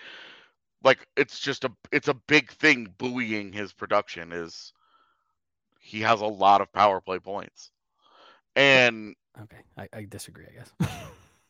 [0.82, 4.72] like it's just a it's a big thing buoying his production is
[5.88, 7.70] he has a lot of power play points,
[8.54, 10.44] and Okay, I, I disagree.
[10.46, 10.90] I guess.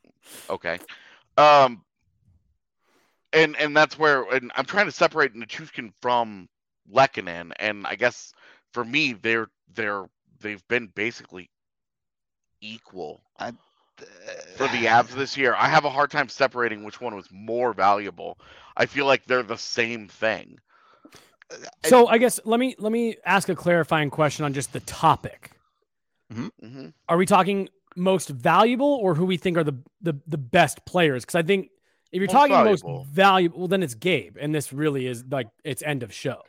[0.51, 0.79] okay,
[1.37, 1.83] Um,
[3.33, 6.48] and and that's where and I'm trying to separate Nichushkin from
[6.92, 8.33] Lehkonen, and I guess
[8.72, 10.05] for me they're they're
[10.40, 11.51] they've been basically
[12.61, 13.53] equal I,
[14.57, 15.55] for the Avs this year.
[15.55, 18.38] I have a hard time separating which one was more valuable.
[18.77, 20.59] I feel like they're the same thing.
[21.84, 25.52] So I guess let me let me ask a clarifying question on just the topic.
[26.30, 30.84] hmm Are we talking most valuable or who we think are the the, the best
[30.84, 31.24] players?
[31.24, 31.70] Because I think
[32.12, 32.62] if you're Most talking valuable.
[32.62, 36.42] most valuable, well, then it's Gabe, and this really is like it's end of show.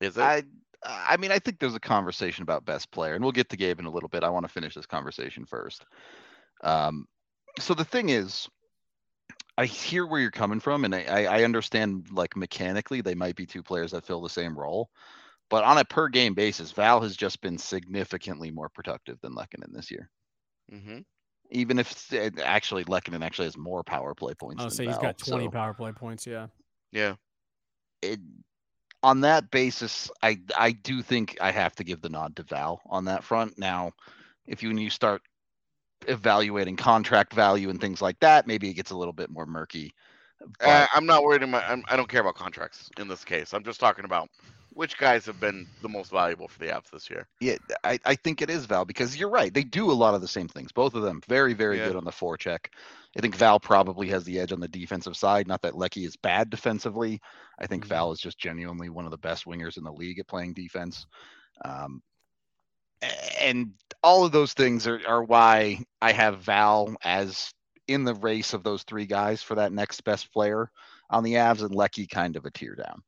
[0.00, 0.22] Is it?
[0.22, 0.42] I
[0.84, 3.80] I mean, I think there's a conversation about best player, and we'll get to Gabe
[3.80, 4.22] in a little bit.
[4.22, 5.84] I want to finish this conversation first.
[6.62, 7.06] Um,
[7.58, 8.48] so the thing is,
[9.58, 13.34] I hear where you're coming from, and I, I I understand like mechanically they might
[13.34, 14.88] be two players that fill the same role,
[15.50, 19.72] but on a per game basis, Val has just been significantly more productive than Lehkonen
[19.72, 20.08] this year.
[20.70, 20.98] hmm
[21.50, 22.12] Even if
[22.44, 24.62] actually Lehkonen actually has more power play points.
[24.62, 26.24] I'll than say he's Val, got 20 so- power play points.
[26.24, 26.46] Yeah.
[26.92, 27.16] Yeah.
[28.00, 28.20] it,
[29.02, 32.80] on that basis, I I do think I have to give the nod to Val
[32.86, 33.58] on that front.
[33.58, 33.92] Now,
[34.46, 35.22] if you when you start
[36.06, 39.94] evaluating contract value and things like that, maybe it gets a little bit more murky.
[40.62, 41.42] But Uh, I'm not worried.
[41.42, 43.52] About, I'm, I don't care about contracts in this case.
[43.52, 44.28] I'm just talking about
[44.70, 47.26] which guys have been the most valuable for the Avs this year.
[47.40, 49.52] yeah, I, I think it is Val because you're right.
[49.52, 50.72] They do a lot of the same things.
[50.72, 51.84] Both of them very very Yeah.
[51.88, 52.66] good on the forecheck.
[53.16, 55.46] I think Val probably has the edge on the defensive side.
[55.46, 57.20] Not that Lecky is bad defensively.
[57.58, 57.88] I think Mhm.
[57.88, 61.06] Val is just genuinely one of the best wingers in the league at playing defense.
[61.64, 62.02] Um,
[63.40, 67.52] and all of those things are, are why I have Val as
[67.86, 70.70] in the race of those three guys for that next best player
[71.10, 73.02] on the Avs and Lecky kind of a tear down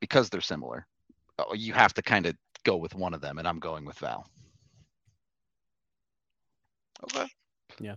[0.00, 0.86] because they're similar.
[1.38, 3.98] Uh, You have to kind of go with one of them, and I'm going with
[3.98, 4.26] Val.
[7.04, 7.26] Okay.
[7.80, 7.94] Yeah.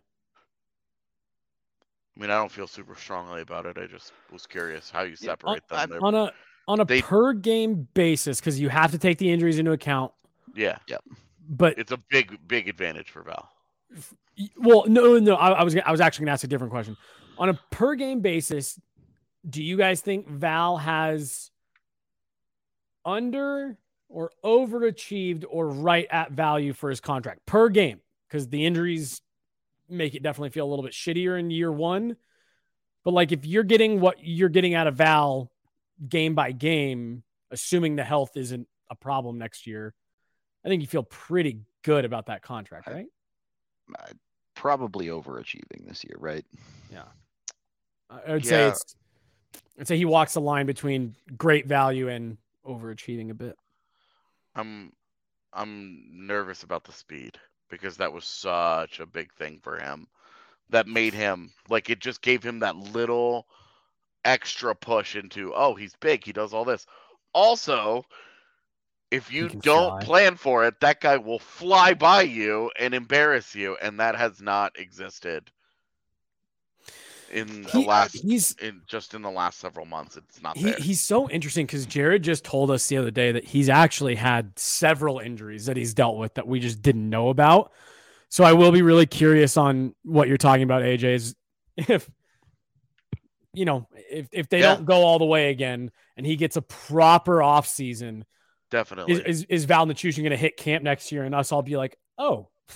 [2.17, 3.77] I mean, I don't feel super strongly about it.
[3.77, 5.89] I just was curious how you Yeah, separate I- them.
[5.91, 6.31] They're- On a
[6.67, 10.11] on a They- per game basis, because you have to take the injuries into account.
[10.55, 11.03] Yeah, Yep.
[11.47, 13.49] But it's a big, big advantage for Val.
[14.57, 15.35] Well, no, no.
[15.35, 16.97] I, I was I was actually gonna ask a different question.
[17.37, 18.79] On a per game basis,
[19.47, 21.51] do you guys think Val has
[23.05, 23.77] under
[24.09, 28.01] or overachieved or right at value for his contract per game?
[28.27, 29.21] Because the injuries
[29.87, 32.17] make it definitely feel a little bit shittier in year one.
[33.03, 35.51] But like if you're getting what you're getting out of Val
[36.09, 39.93] game by game, assuming the health isn't a problem next year,
[40.65, 43.07] I think you feel pretty good about that contract, I- right?
[43.99, 44.13] Uh,
[44.55, 46.45] Probably overachieving this year, right?
[46.89, 47.03] Yeah.
[48.09, 48.95] I would say it's
[49.77, 53.57] I'd say he walks the line between great value and overachieving a bit.
[54.55, 54.93] I'm,
[55.51, 57.37] I'm nervous about the speed
[57.69, 60.07] because that was such a big thing for him.
[60.69, 63.47] That made him like it just gave him that little
[64.23, 66.87] extra push into oh he's big he does all this.
[67.33, 68.05] Also,
[69.15, 70.03] if you don't fly.
[70.03, 74.41] plan for it, that guy will fly by you and embarrass you, and that has
[74.41, 75.51] not existed
[77.31, 80.17] in the He- uh, last he's in just in the last several months.
[80.17, 80.75] It's not he, there.
[80.77, 84.57] he's so interesting because Jared just told us the other day that he's actually had
[84.57, 87.71] several injuries that he's dealt with that we just didn't know about.
[88.29, 91.03] So I will be really curious on what you're talking about, AJ.
[91.03, 91.35] Is
[91.77, 92.09] if
[93.53, 94.75] you know if if they Yeah.
[94.75, 98.25] don't go all the way again and he gets a proper off season,
[98.75, 99.13] Definitely.
[99.13, 101.77] is, is, is Val Nichushkin going to hit camp next year and us all be
[101.77, 102.49] like, oh,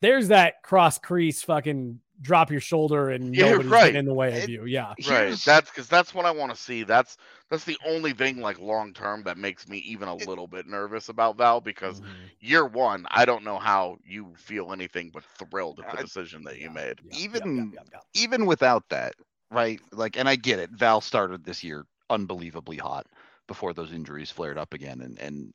[0.00, 3.80] there's that cross crease fucking drop your shoulder and Yeah, nobody's right.
[3.86, 4.66] getting in the way of It- you.
[4.66, 4.94] Yeah.
[5.08, 5.34] right.
[5.44, 6.82] That's because that's what I want to see.
[6.84, 7.16] That's
[7.50, 11.08] that's the only thing like long term that makes me even a little bit nervous
[11.08, 12.06] about Val because Mhm.
[12.40, 16.56] year one, I don't know how you feel anything but thrilled at the decision that
[16.58, 17.00] you Yeah, made.
[17.02, 18.22] yeah, yeah, Even- yeah, yeah, yeah.
[18.22, 19.14] even without that,
[19.50, 19.80] right?
[19.90, 20.70] Like, and I get it.
[20.70, 23.06] Val started this year unbelievably hot
[23.50, 25.52] before those injuries flared up again and, and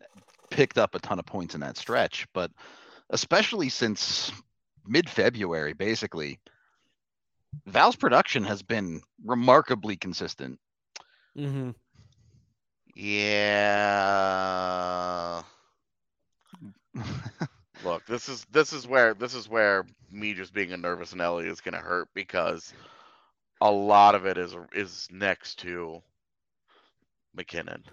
[0.50, 2.28] picked up a ton of points in that stretch.
[2.34, 2.52] But
[3.10, 4.34] especially since
[4.86, 6.42] mid February, basically,
[7.66, 10.60] Val's production has been remarkably consistent.
[11.38, 11.70] Mm-hmm.
[12.96, 13.84] Yeah.
[17.86, 21.48] Look, this is this is where this is where me just being a nervous Nelly
[21.48, 22.74] is gonna hurt because
[23.62, 26.02] a lot of it is is next to
[27.36, 27.84] MacKinnon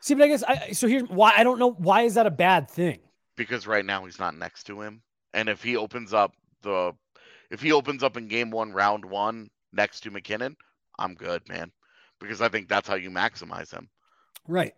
[0.00, 2.30] See, but I guess I so here's why I don't know why is that a
[2.30, 3.00] bad thing?
[3.36, 5.02] because right now he's not next to him,
[5.32, 6.92] and if he opens up the
[7.50, 10.56] if he opens up in game one, round one next to MacKinnon,
[10.98, 11.72] I'm good, man,
[12.20, 13.88] because I think that's how you maximize him.
[14.46, 14.74] Right.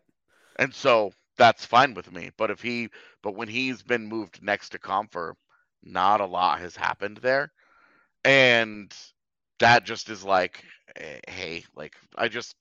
[0.56, 2.30] And so that's fine with me.
[2.36, 2.88] But if he,
[3.22, 5.34] but when he's been moved next to Compher,
[5.82, 7.52] not a lot has happened there.
[8.24, 8.94] and
[9.58, 10.64] that just is like,
[10.96, 12.54] eh, hey, like I just,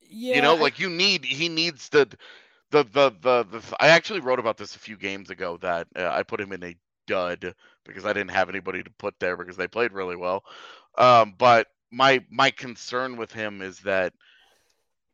[0.00, 2.08] Yeah, you know, like you need he needs the.
[2.70, 6.08] The, the the the I actually wrote about this a few games ago that uh,
[6.08, 6.76] I put him in a
[7.06, 10.42] dud because I didn't have anybody to put there because they played really well.
[10.96, 14.14] Um, but my my concern with him is that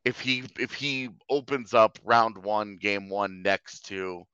[0.05, 4.25] if he if he opens up round one, game one next to,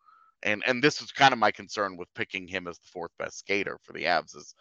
[0.43, 3.39] and and this was kind of my concern with picking him as the fourth best
[3.39, 4.55] skater for the Avs is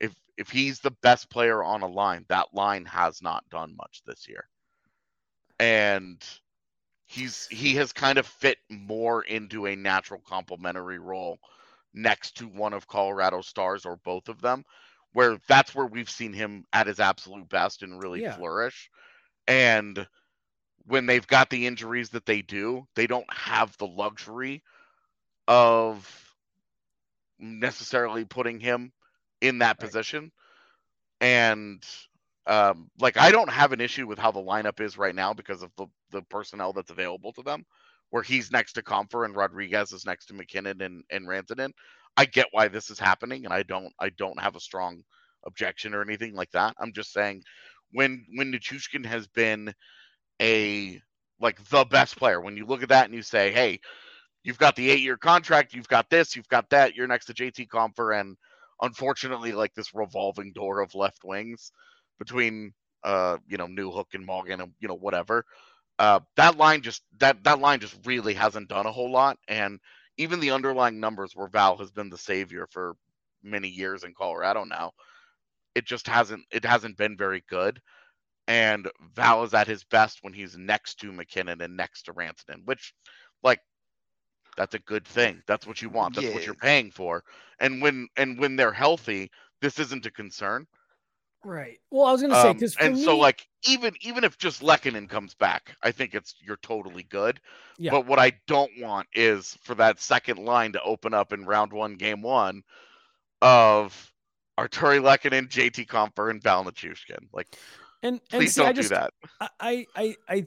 [0.00, 4.02] if if he's the best player on a line, that line has not done much
[4.06, 4.48] this year,
[5.62, 6.24] and
[7.06, 11.38] he's he has kind of fit more into a natural complementary role
[11.94, 14.64] next to one of Colorado's stars or both of them,
[15.12, 18.36] where that's where we've seen him at his absolute best and really Yeah.
[18.36, 18.90] flourish.
[19.46, 20.06] And
[20.86, 24.62] when they've got the injuries that they do, they don't have the luxury
[25.48, 26.34] of
[27.38, 28.92] necessarily putting him
[29.40, 29.94] in that Right.
[29.94, 30.32] position.
[31.20, 31.84] And
[32.46, 35.62] um, like I don't have an issue with how the lineup is right now because
[35.64, 37.64] of the, the personnel that's available to them,
[38.10, 41.72] where he's next to Compher and Rodriguez is next to MacKinnon and, and Rantanen.
[42.18, 45.02] I get why this is happening, and I don't I don't have a strong
[45.46, 46.76] objection or anything like that.
[46.80, 47.44] I'm just saying
[47.92, 49.74] when when Nichushkin has been
[50.42, 51.00] a
[51.40, 53.80] like the best player, when you look at that and you say, hey,
[54.44, 57.34] you've got the eight year contract, you've got this, you've got that, you're next to
[57.34, 58.36] JT Compher, and
[58.82, 61.72] unfortunately, like this revolving door of left wings
[62.18, 62.72] between
[63.04, 65.44] uh, you know, Newhook and Morgan and you know, whatever.
[65.98, 69.38] Uh that line just that that line just really hasn't done a whole lot.
[69.48, 69.78] And
[70.16, 72.94] even the underlying numbers where Val has been the savior for
[73.42, 74.92] many years in Colorado now,
[75.74, 77.80] it just hasn't it hasn't been very good.
[78.48, 82.64] And Val is at his best when he's next to MacKinnon and next to Rantanen,
[82.64, 82.94] which
[83.42, 83.60] like
[84.56, 85.42] that's a good thing.
[85.46, 86.14] That's what you want.
[86.14, 87.24] That's what you're paying for.
[87.58, 90.66] And when and when they're healthy, this isn't a concern.
[91.44, 91.78] Right.
[91.90, 95.08] Well, I was gonna say Um, because and so like even even if just Lehkonen
[95.08, 97.40] comes back, I think it's you're totally good.
[97.78, 97.90] Yeah.
[97.90, 101.72] But what I don't want is for that second line to open up in round
[101.72, 102.62] one, game one,
[103.40, 104.12] of
[104.58, 107.26] Artturi Lehkonen, JT Compher, and Val Nichushkin.
[107.32, 107.48] Like,
[108.02, 109.12] and and please see, don't I just do that.
[109.58, 110.46] I I I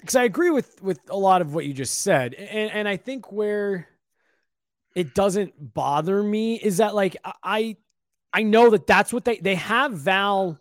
[0.00, 2.98] because I agree with with a lot of what you just said, and and I
[2.98, 3.88] think where
[4.94, 7.76] it doesn't bother me is that like I
[8.32, 10.60] I know that that's what they they have Val.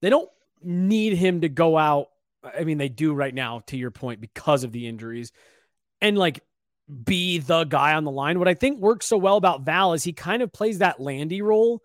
[0.00, 0.28] They don't
[0.62, 2.08] need him to go out.
[2.42, 5.32] I mean, they do right now, to your point, because of the injuries,
[6.00, 6.40] and like
[7.04, 8.38] be the guy on the line.
[8.38, 11.42] What I think works so well about Val is he kind of plays that Landy
[11.42, 11.82] role,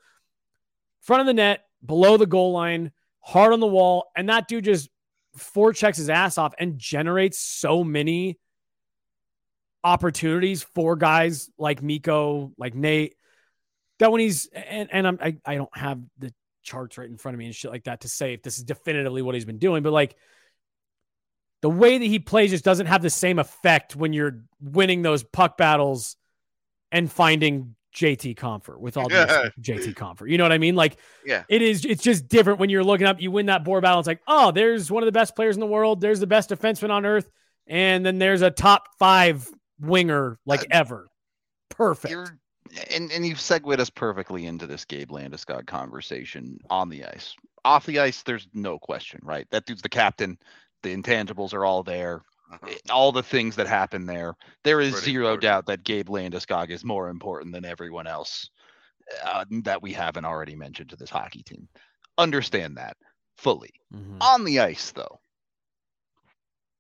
[1.01, 4.65] front of the net, below the goal line, hard on the wall, and that dude
[4.65, 4.89] just
[5.37, 8.39] forechecks his ass off and generates so many
[9.83, 13.15] opportunities for guys like Mikko, like Nate,
[13.99, 16.33] that when he's and and I'm, I I don't have the
[16.63, 18.63] charts right in front of me and shit like that to say if this is
[18.63, 20.15] definitively what he's been doing, but like
[21.61, 25.23] the way that he plays just doesn't have the same effect when you're winning those
[25.23, 26.15] puck battles
[26.91, 29.15] and finding JT Compher with all due
[29.61, 30.29] JT Compher.
[30.29, 30.75] You know what I mean?
[30.75, 31.43] Like Yeah.
[31.47, 33.99] it is it's just different when you're looking up, you win that board battle.
[33.99, 36.49] It's like, oh, there's one of the best players in the world, there's the best
[36.49, 37.29] defenseman on earth,
[37.67, 39.47] and then there's a top five
[39.79, 41.07] winger like Uh, ever.
[41.69, 42.11] Perfect.
[42.11, 42.37] You're
[42.91, 47.35] and and you've segued us perfectly into this Gabe Landeskog conversation on the ice.
[47.65, 49.47] Off the ice, there's no question, right?
[49.51, 50.37] That dude's the captain.
[50.81, 52.23] The intangibles are all there.
[52.51, 52.67] Uh-huh.
[52.69, 54.35] Eh, All the things that happen there.
[54.63, 55.41] There is Pretty zero important.
[55.43, 58.49] doubt that Gabe Landeskog is more important than everyone else
[59.25, 61.67] uh, that we haven't already mentioned to this hockey team.
[62.17, 62.97] Understand that
[63.37, 63.71] fully.
[63.93, 64.17] Mhm.
[64.21, 65.19] On the ice, though,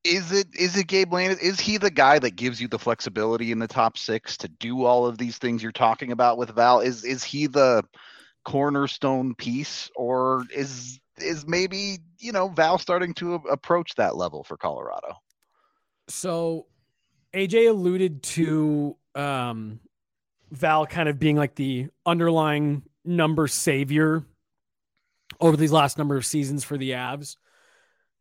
[0.03, 1.39] is it is it Gabe Landis?
[1.39, 4.83] Is he the guy that gives you the flexibility in the top six to do
[4.83, 6.81] all of these things you're talking about with Val?
[6.81, 7.83] Is is he the
[8.43, 14.57] cornerstone piece, or is is maybe you know Val starting to approach that level for
[14.57, 15.15] Colorado?
[16.09, 16.67] So
[17.33, 19.79] AJ alluded to um
[20.51, 24.23] Val kind of being like the underlying number savior
[25.39, 27.37] over these last number of seasons for the Avs.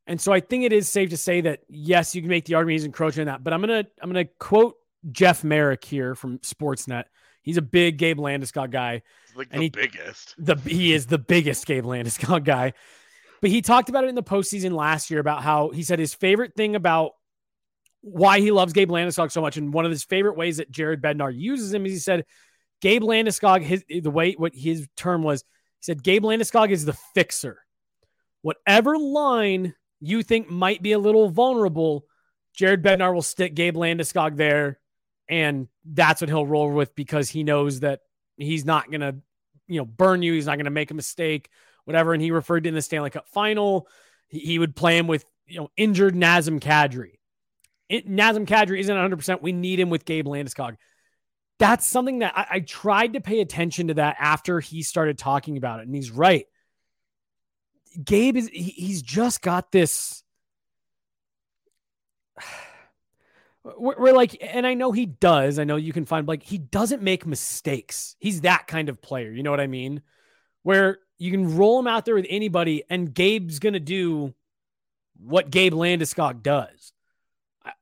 [0.06, 2.54] And so I think it is safe to say that yes, you can make the
[2.54, 3.44] argument he's encroaching on that.
[3.44, 4.74] But I'm gonna I'm gonna quote
[5.10, 7.04] Jeff Marek here from Sportsnet.
[7.42, 9.02] He's a big Gabe Landeskog guy.
[9.26, 10.34] It's like And the he- biggest.
[10.38, 12.72] the he is the biggest Gabe Landeskog guy.
[13.40, 16.14] But he talked about it in the postseason last year about how he said his
[16.14, 17.12] favorite thing about
[18.00, 21.00] why he loves Gabe Landeskog so much, and one of his favorite ways that Jared
[21.02, 22.24] Bednar uses him is he said
[22.80, 26.96] Gabe Landeskog, his the way what his term was, he said Gabe Landeskog is the
[27.14, 27.58] fixer.
[28.42, 32.06] Whatever line you think might be a little vulnerable,
[32.54, 34.80] Jared Bednar will stick Gabe Landeskog there,
[35.28, 38.00] and that's what he'll roll with because he knows that
[38.36, 39.14] he's not gonna,
[39.68, 40.32] you know, burn you.
[40.32, 41.48] He's not gonna make a mistake,
[41.84, 42.12] whatever.
[42.12, 43.86] And he referred to in the Stanley Cup final,
[44.26, 47.18] he, he would play him with you know injured Nazem Kadri.
[47.88, 49.16] It, Nazem Kadri isn't 100.
[49.16, 50.76] percent We need him with Gabe Landeskog.
[51.60, 55.56] That's something that I, I tried to pay attention to that after he started talking
[55.56, 56.46] about it, and he's right.
[58.02, 60.22] Gabe is he, he's just got this
[63.64, 67.02] we're, like and i know he does i know you can find like he doesn't
[67.02, 68.16] make mistakes.
[68.18, 70.02] He's that kind of player you know what i mean?
[70.62, 74.34] Where you can roll him out there with anybody and gabe's gonna do
[75.18, 76.92] what gabe landeskog does.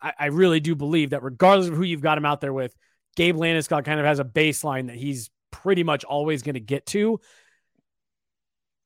[0.02, 2.74] I, I really do believe that regardless of who you've got him out there with
[3.16, 6.86] gabe landeskog kind of has a baseline that he's pretty much always going to get
[6.86, 7.20] to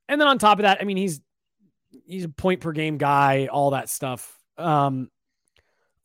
[0.08, 1.20] and then on top of that i mean he's
[2.06, 5.10] he's a point per game guy all that stuff um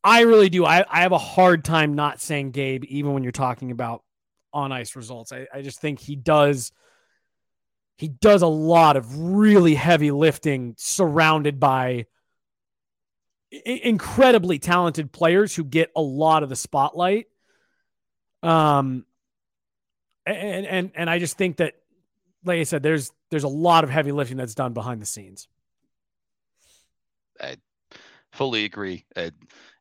[0.02, 0.64] I really do.
[0.64, 4.02] I, I have a hard time not saying Gabe, even when you're talking about
[4.52, 5.32] on ice results.
[5.32, 6.72] I, I just think he does
[7.96, 12.06] he does a lot of really heavy lifting surrounded by
[13.66, 17.26] incredibly talented players who get a lot of the spotlight.
[18.42, 19.04] Um
[20.24, 21.74] and and and I just think that
[22.44, 25.48] like I said there's there's a lot of heavy lifting that's done behind the scenes.
[27.40, 27.56] I
[28.32, 29.04] fully agree.
[29.16, 29.30] I,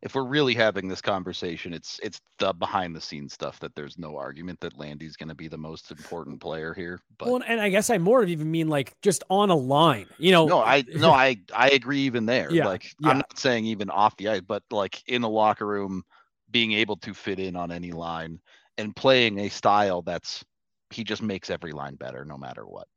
[0.01, 3.97] if we're really having this conversation, it's it's the behind the scenes stuff that there's
[3.97, 7.01] no argument that Landy's going to be the most important player here.
[7.17, 10.07] But well, and I guess I more of even mean like just on a line,
[10.17, 10.45] you know.
[10.45, 12.51] No, I no, I I agree even there.
[12.51, 13.09] Yeah, like yeah.
[13.09, 16.03] I'm not saying even off the ice, but like in the locker room,
[16.49, 18.39] being able to fit in on any line
[18.77, 20.43] and playing a style that's
[20.91, 22.87] he just makes every line better no matter what.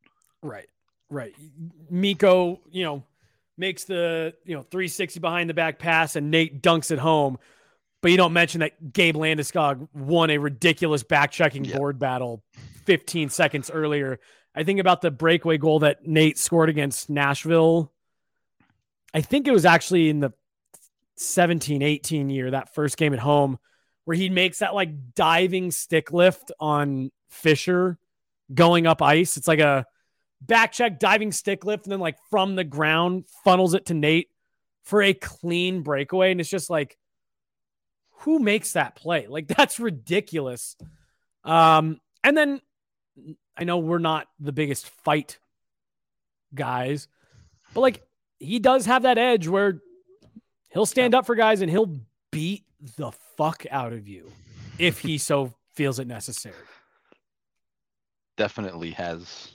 [0.42, 0.68] Right.
[1.08, 1.34] Right.
[1.90, 3.04] Mikko, you know,
[3.56, 7.38] makes the you know 360 behind the back pass and Nate dunks it home.
[8.00, 12.42] But you don't mention that Gabe Landeskog won a ridiculous back checking board battle
[12.86, 14.18] 15 seconds earlier.
[14.54, 17.92] I think about the breakaway goal that Nate scored against Nashville.
[19.14, 20.32] I think it was actually in the
[21.16, 23.58] 17 18 year, that first game at home,
[24.04, 27.98] where he makes that like diving stick lift on Fisher
[28.52, 29.36] going up ice.
[29.36, 29.86] It's like a
[30.46, 34.28] back check, diving stick lift, and then like from the ground funnels it to Nate
[34.82, 36.30] for a clean breakaway.
[36.30, 36.96] And it's just like,
[38.20, 39.26] who makes that play?
[39.26, 40.76] Like that's ridiculous.
[41.44, 42.60] Um, and then
[43.56, 45.38] I know we're not the biggest fight
[46.54, 47.08] guys,
[47.74, 48.02] but like
[48.38, 49.80] he does have that edge where
[50.70, 51.96] he'll stand up for guys and he'll
[52.30, 52.64] beat
[52.96, 54.30] the fuck out of you
[54.78, 56.54] if he so feels it necessary.
[58.36, 59.52] Definitely has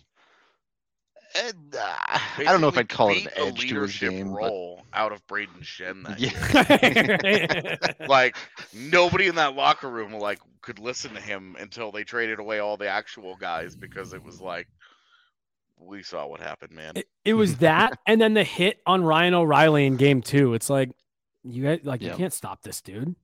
[1.38, 4.30] uh, I don't know if I'd call it an edge to his game.
[4.30, 4.98] Role but...
[4.98, 7.88] out of Brayden Schenn that yeah.
[8.08, 8.36] like
[8.74, 12.78] nobody in that locker room like could listen to him until they traded away all
[12.78, 14.68] the actual guys because it was like
[15.80, 16.94] we saw what happened, man.
[16.96, 20.54] It, it was that, and then the hit on Ryan O'Reilly in game two.
[20.54, 20.90] It's like
[21.44, 23.16] you guys like you can't stop this dude.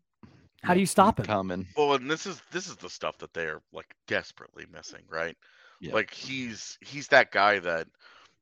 [0.64, 1.26] How do you stop him?
[1.26, 1.68] Coming.
[1.76, 5.36] Well, and this is this is the stuff that they're like desperately missing, right?
[5.84, 5.96] Yeah.
[5.96, 7.88] Like he's he's that guy that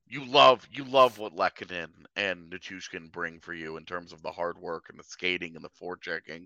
[0.08, 4.30] you love you love what Lehkonen and Nichushkin bring for you in terms of the
[4.30, 6.46] hard work and the skating and the forechecking,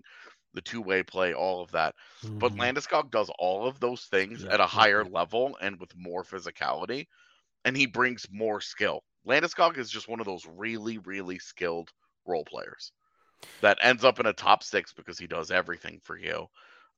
[0.54, 1.94] the two way play, all of that.
[2.24, 2.38] Mm-hmm.
[2.38, 4.54] But Landeskog does all of those things yeah.
[4.54, 7.08] at a higher level and with more physicality,
[7.66, 9.02] and he brings more skill.
[9.28, 11.90] Landeskog is just one of those really really skilled
[12.26, 12.90] role players
[13.60, 16.48] that ends up in a top six because he does everything for you.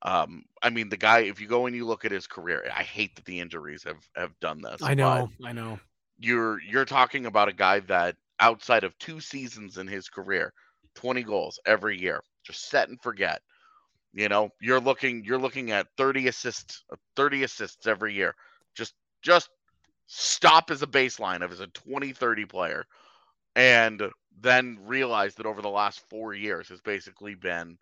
[0.02, 2.82] Um, I mean, the guy, if you go and you look at his career, I
[2.82, 4.80] hate that the injuries have have done this.
[4.82, 5.80] I know, I know.
[6.18, 10.52] You're you're talking about a guy that outside of two seasons in his career,
[10.94, 13.42] 20 goals every year, just set and forget.
[14.12, 16.84] You know, you're looking you're looking at 30 assists,
[17.16, 18.34] 30 assists every year.
[18.74, 19.50] Just just
[20.06, 22.84] stop as a baseline of as a 2030 player
[23.56, 24.02] and
[24.40, 27.78] then realize that over the last 4 years has basically been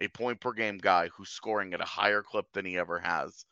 [0.00, 3.44] a point per game guy who's scoring at a higher clip than he ever has.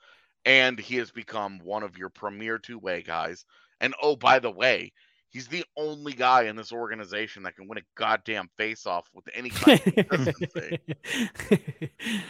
[0.45, 3.45] And he has become one of your premier two way guys.
[3.81, 4.93] And oh, by the way,
[5.29, 9.25] he's the only guy in this organization that can win a goddamn face off with
[9.35, 10.79] any kind of consistency.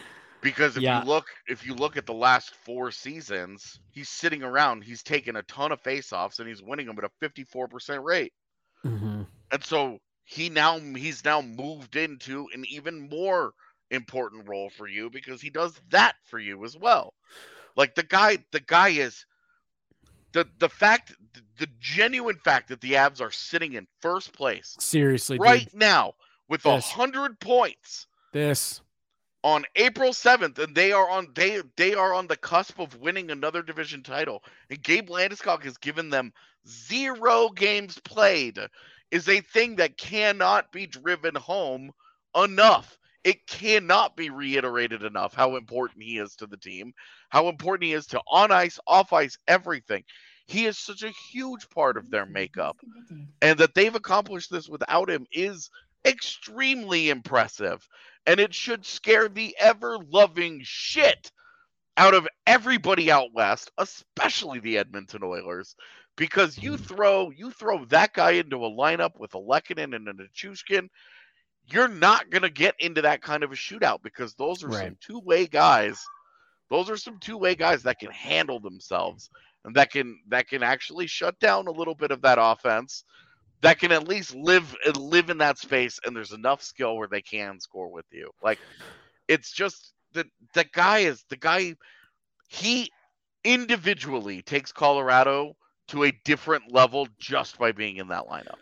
[0.43, 1.03] because if yeah.
[1.03, 5.37] you look if you look at the last four seasons, he's sitting around, he's taken
[5.37, 8.33] a ton of face offs and he's winning them at a 54% rate.
[8.85, 9.23] Mm-hmm.
[9.53, 13.53] And so he now he's now moved into an even more
[13.93, 17.14] important role for you because he does that for you as well.
[17.76, 19.24] Like the guy, the guy is
[20.32, 21.14] the the fact,
[21.59, 25.74] the genuine fact that the Avs are sitting in first place, seriously, right dude.
[25.74, 26.14] now
[26.49, 28.07] with a hundred points.
[28.32, 28.80] This
[29.45, 33.30] on April 7th, and they are on they they are on the cusp of winning
[33.30, 34.43] another division title.
[34.70, 36.32] And Gabe Landeskog has given them
[36.66, 38.59] zero games played
[39.11, 41.93] is a thing that cannot be driven home
[42.36, 42.99] enough.
[43.25, 46.93] It cannot be reiterated enough how important he is to the team,
[47.29, 50.05] how important he is to on ice, off ice, everything.
[50.47, 52.79] He is such a huge part of their makeup.
[53.41, 55.70] And that they've accomplished this without him is
[56.05, 57.87] extremely impressive.
[58.27, 61.31] And it should scare the ever loving shit
[61.97, 65.77] out of everybody out west, especially the Edmonton Oilers,
[66.16, 66.85] because you mm-hmm.
[66.85, 70.89] throw you throw that guy into a lineup with a Lehkonen and a Nichushkin,
[71.71, 74.95] you're not gonna get into that kind of a shootout because those are Right.
[74.95, 76.11] some two way guys.
[76.71, 79.31] Those are some two way guys that can handle themselves
[79.65, 83.05] and that can that can actually shut down a little bit of that offense.
[83.63, 87.23] That can at least live live in that space, and there's enough skill where they
[87.23, 88.31] can score with you.
[88.43, 88.61] Like
[89.29, 91.75] it's just the the guy is the guy.
[92.49, 92.93] He
[93.45, 95.57] individually takes Colorado
[95.89, 98.59] to a different level just by being in that lineup.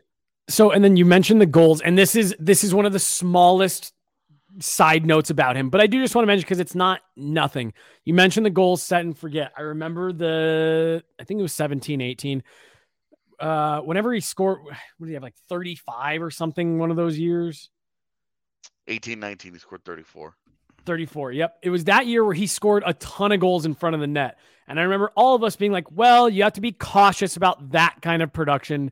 [0.50, 2.98] So, and then you mentioned the goals, and this is this is one of the
[2.98, 3.92] smallest
[4.58, 7.72] side notes about him, but I do just want to mention because it's not nothing.
[8.04, 9.52] You mentioned the goals set and forget.
[9.56, 12.42] I remember the I think it was 17, 18.
[13.38, 17.18] Uh, whenever he scored, what did he have like 35 or something one of those
[17.18, 17.70] years?
[18.88, 20.36] 18 19, he scored 34.
[20.84, 21.32] 34.
[21.32, 21.58] Yep.
[21.62, 24.06] It was that year where he scored a ton of goals in front of the
[24.06, 24.38] net.
[24.66, 27.72] And I remember all of us being like, well, you have to be cautious about
[27.72, 28.90] that kind of production.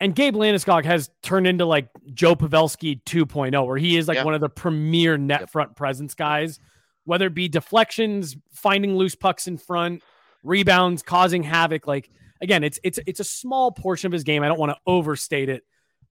[0.00, 4.24] And Gabe Landeskog has turned into like Joe Pavelski 2.0, where he is like Yeah.
[4.24, 5.50] one of the premier net Yep.
[5.50, 6.60] front presence guys,
[7.04, 10.02] whether it be deflections, finding loose pucks in front,
[10.44, 11.86] rebounds, causing havoc.
[11.86, 14.42] Like again, it's it's it's a small portion of his game.
[14.44, 15.64] I don't want to overstate it,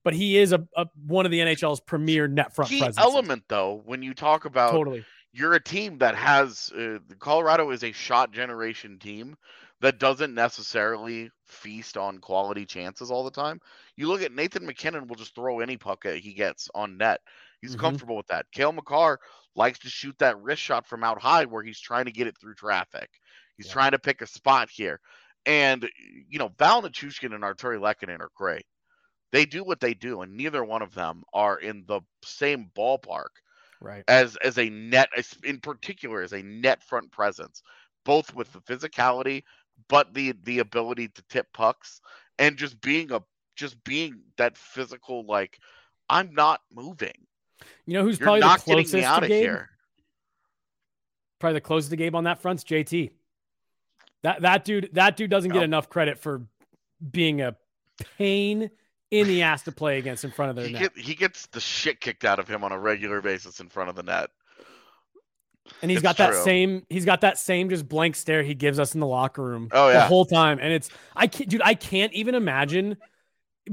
[0.04, 2.98] but he is a, a one of the NHL's premier net front Key presence.
[2.98, 5.02] element, though, when you talk about Totally.
[5.32, 9.34] you're a team that has uh, Colorado is a shot generation team
[9.80, 13.60] that doesn't necessarily feast on quality chances all the time.
[13.96, 17.20] You look at Nathan MacKinnon will just throw any puck he gets on net.
[17.60, 17.76] He's Mhm.
[17.76, 18.46] comfortable with that.
[18.52, 19.18] Cale Makar
[19.54, 22.36] likes to shoot that wrist shot from out high where he's trying to get it
[22.40, 23.10] through traffic.
[23.56, 23.68] He's Yeah.
[23.68, 25.00] trying to pick a spot here.
[25.46, 25.88] And
[26.28, 28.66] you know, Val Nichushkin and Artturi Lehkonen are great.
[29.32, 33.30] They do what they do, and neither one of them are in the same ballpark
[33.80, 34.06] Right.
[34.08, 37.62] as as a net as- in particular as a net front presence
[38.04, 39.42] both with the physicality
[39.88, 42.00] but the the ability to tip pucks
[42.38, 43.22] and just being a
[43.56, 45.58] just being that physical like
[46.08, 47.26] i'm not moving
[47.86, 49.42] You know who's you're probably not the getting closest me out to of Gabe?
[49.42, 49.70] here
[51.38, 53.10] Probably the closest to Gabe on that front's JT.
[54.22, 56.42] That that dude that dude doesn't get enough credit for
[57.12, 57.54] being a
[58.18, 58.70] pain
[59.10, 60.82] in the ass to play against in front of their he, net.
[60.82, 63.88] get, he gets the shit kicked out of him on a regular basis in front
[63.88, 64.30] of the net
[65.82, 66.42] and he's it's got that true.
[66.44, 69.68] same he's got that same just blank stare he gives us in the locker room
[69.72, 69.94] Oh, yeah.
[70.00, 70.58] the whole time.
[70.60, 72.96] And it's I can't dude, I can't even imagine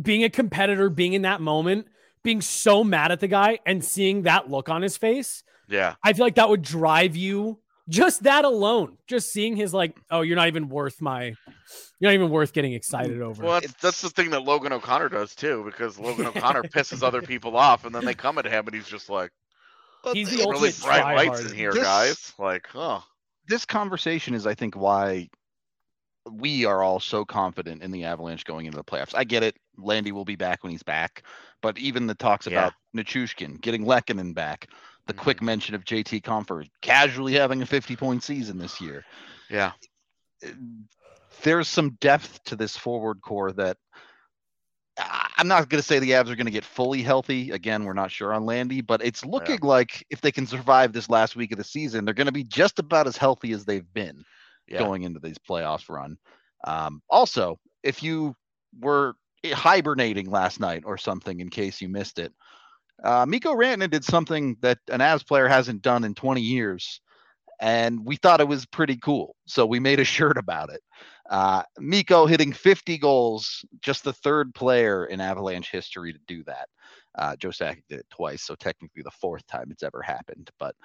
[0.02, 1.88] being a competitor, being in that moment,
[2.24, 5.43] being so mad at the guy and seeing that look on his face.
[5.68, 8.98] yeah I feel like that would drive you just that alone.
[9.08, 11.36] Just seeing his like, oh, you're not even worth my, you're
[12.10, 13.43] not even worth getting excited over.
[13.43, 17.22] well that's, that's the thing that logan o'connor does too because logan o'connor pisses other
[17.22, 19.30] people off and then they come at him and he's just like
[20.14, 21.49] He's the really ultimate bright lights tryhard.
[21.51, 23.01] in here This- guys like huh
[23.47, 25.30] this conversation is, I think, why
[26.32, 29.14] we are all so confident in the Avalanche going into the playoffs.
[29.14, 29.56] I get it.
[29.78, 31.22] Landy will be back when he's back,
[31.62, 32.53] but even the talks Yeah.
[32.53, 34.68] about Nichushkin getting Lehkonen back,
[35.06, 35.43] the quick Mhm.
[35.45, 39.06] mention of JT Compher casually having a 50 point season this year.
[39.49, 39.74] yeah
[41.43, 43.99] There's some depth to this forward core that I-
[44.98, 47.52] I'm not going to say the Avs are going to get fully healthy.
[47.52, 51.10] Again, we're not sure on Landy, but it's looking like if they can survive this
[51.10, 53.93] last week of the season, they're going to be just about as healthy as they've
[53.93, 54.24] been
[54.68, 56.18] yeah going into these playoffs run.
[56.64, 58.36] Um, also, if you
[58.80, 59.16] were
[59.46, 62.34] hibernating last night or something, in case you missed it,
[63.04, 67.02] uh, Mikko Rantanen did something that an Avs player hasn't done in 20 years,
[67.60, 69.36] and we thought it was pretty cool.
[69.46, 70.82] So we made a shirt about it.
[71.30, 76.67] Uh, Mikko hitting 50 goals, just the third player in Avalanche history to do that.
[77.15, 80.49] Uh, Joe Sakic did it twice, so technically the fourth time it's ever happened.
[80.59, 80.76] But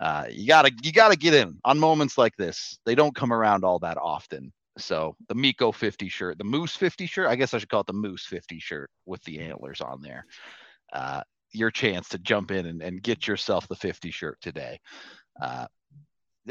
[0.00, 2.78] uh, you gotta you gotta get in on moments like this.
[2.86, 4.52] They don't come around all that often.
[4.78, 7.86] So the Mikko 50 shirt, the Moose 50 shirt, I guess I should call it
[7.86, 10.24] the Moose 50 shirt with the antlers on there.
[10.92, 11.22] Uh,
[11.52, 14.78] your chance to jump in and, and get yourself the 50 shirt today.
[15.42, 15.66] Uh,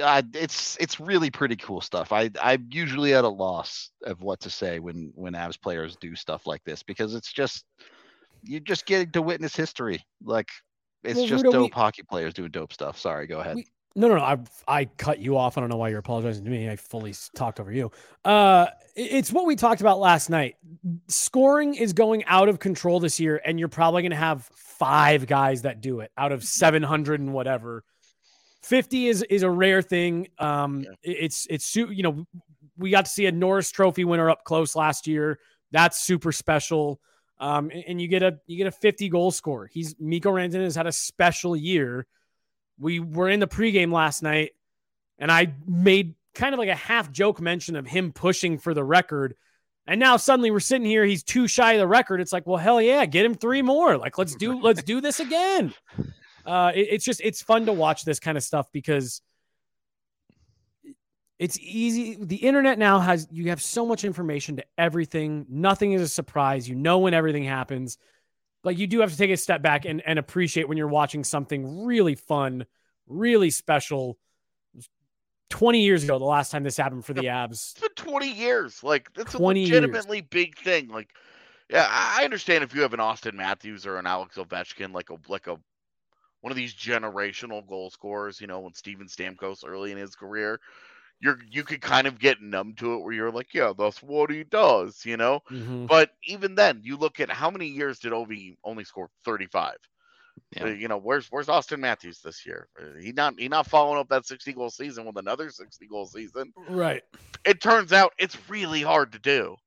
[0.02, 2.12] uh, it's it's really pretty cool stuff.
[2.12, 6.16] I I'm usually at a loss of what to say when when Avs players do
[6.16, 7.66] stuff like this because it's just
[8.44, 10.04] you're just getting to witness history.
[10.24, 10.50] Like
[11.04, 12.98] It's Well, just Rudo, dope we- hockey players doing dope stuff.
[12.98, 13.56] Sorry, go ahead.
[13.56, 14.24] We- No, no, no.
[14.24, 14.38] I
[14.68, 15.58] I cut you off.
[15.58, 16.70] I don't know why you're apologizing to me.
[16.70, 17.92] I fully talked over you.
[18.24, 20.56] Uh, it's what we talked about last night.
[21.08, 25.26] Scoring is going out of control this year, and you're probably going to have five
[25.26, 27.84] guys that do it out of 700 and whatever.
[28.64, 30.28] 50 is is a rare thing.
[30.38, 30.90] Um, Yeah.
[31.04, 32.26] it's it's you know
[32.78, 35.40] we got to see a Norris Trophy winner up close last year.
[35.72, 37.00] That's super special.
[37.42, 39.68] Um, and, you get a you get a 50 goal scorer.
[39.72, 42.06] He's Mikko Rantanen has had a special year
[42.80, 44.52] we were in the pregame last night
[45.18, 48.84] and I made kind of like a half joke mention of him pushing for the
[48.84, 49.36] record.
[49.86, 52.22] And now suddenly we're sitting here, he's too shy of the record.
[52.22, 53.98] It's like, well, hell yeah, get him three more.
[53.98, 55.74] Like, let's do let's do this again.
[56.46, 59.22] Uh it- it's just it's fun to watch this kind of stuff because
[61.38, 62.18] it's easy.
[62.20, 65.46] The internet now has you have so much information to everything.
[65.50, 66.68] Nothing is a surprise.
[66.68, 67.98] You know when everything happens
[68.64, 71.24] like you do have to take a step back and, and appreciate when you're watching
[71.24, 72.66] something really fun,
[73.08, 74.18] really special.
[75.50, 77.52] 20 years ago, the last time this happened for the Avs.
[77.72, 78.84] It's been 20 years.
[78.84, 79.72] Like that's 20 a years.
[79.82, 80.90] legitimately big thing.
[80.90, 81.10] Like,
[81.70, 85.16] yeah, I understand if you have an Auston Matthews or an Alex Ovechkin, like a
[85.28, 85.58] like a
[86.42, 88.40] one of these generational goal scorers.
[88.42, 90.60] You know, when Steven Stamkos early in his career,
[91.20, 94.30] you're you could kind of get numb to it, where you're like, yeah, that's what
[94.32, 95.06] he does.
[95.06, 95.88] You know, Mhm.
[95.88, 99.76] but even then, you look at how many years did Ovi only score 35?
[100.56, 100.64] Yeah.
[100.64, 102.70] Uh, You know, where's where's Auston Matthews this year?
[102.80, 106.06] Uh, He not he not following up that 60 goal season with another 60 goal
[106.08, 106.54] season.
[106.70, 107.04] Right.
[107.46, 109.58] It turns out it's really hard to do.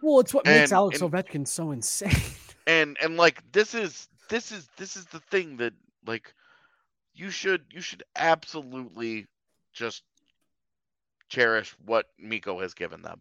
[0.00, 2.10] Well, it's what makes Alex and- Ovechkin so insane.
[2.66, 5.74] And and like this is this is this is the thing that
[6.06, 6.34] like
[7.14, 9.26] you should you should absolutely
[9.72, 10.02] just
[11.28, 13.20] cherish what Mikko has given them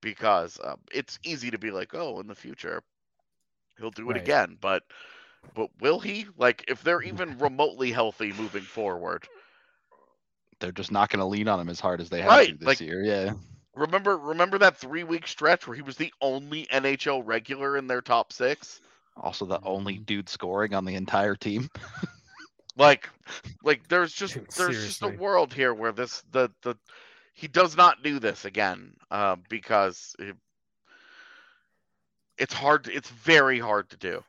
[0.00, 2.82] because um, it's easy to be like, oh, in the future
[3.78, 4.22] he'll do it Right.
[4.22, 4.82] again, but
[5.54, 6.26] but will he?
[6.36, 9.26] Like if they're even remotely healthy moving forward.
[10.60, 12.54] They're just not going to lean on him as hard as they have Right, to
[12.54, 13.02] this like- year.
[13.02, 13.32] Yeah.
[13.74, 18.32] Remember remember that 3-week stretch where he was the only NHL regular in their top
[18.32, 18.80] 6?
[19.20, 20.02] Also, the only Mm-hmm.
[20.04, 21.68] dude scoring on the entire team.
[22.76, 23.10] Like
[23.62, 25.16] like there's just Dude, there's just a seriously.
[25.18, 26.76] world here where this the the
[27.34, 30.34] he does not do this again uh, because it,
[32.38, 34.22] it's hard it's very hard to do.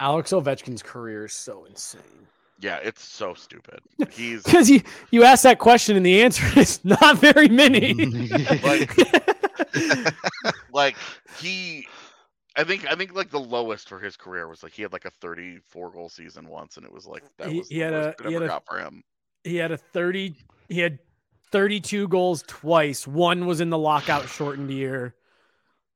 [0.00, 2.26] Alex Ovechkin's career is so insane.
[2.60, 3.80] Yeah, it's so stupid.
[4.10, 4.80] He's Because you
[5.10, 7.92] you asked that question and the answer is not very many.
[8.62, 8.96] Like-
[10.72, 10.96] like
[11.38, 11.86] he
[12.56, 15.04] I think I think like the lowest for his career was like he had like
[15.06, 17.92] a 34 goal season once and it was like that He- was he the had
[17.94, 19.02] worst a- he had a- got for him.
[19.44, 20.36] he had a 30
[20.68, 20.98] he had
[21.50, 23.06] 32 goals twice.
[23.06, 25.14] One was in the lockout shortened year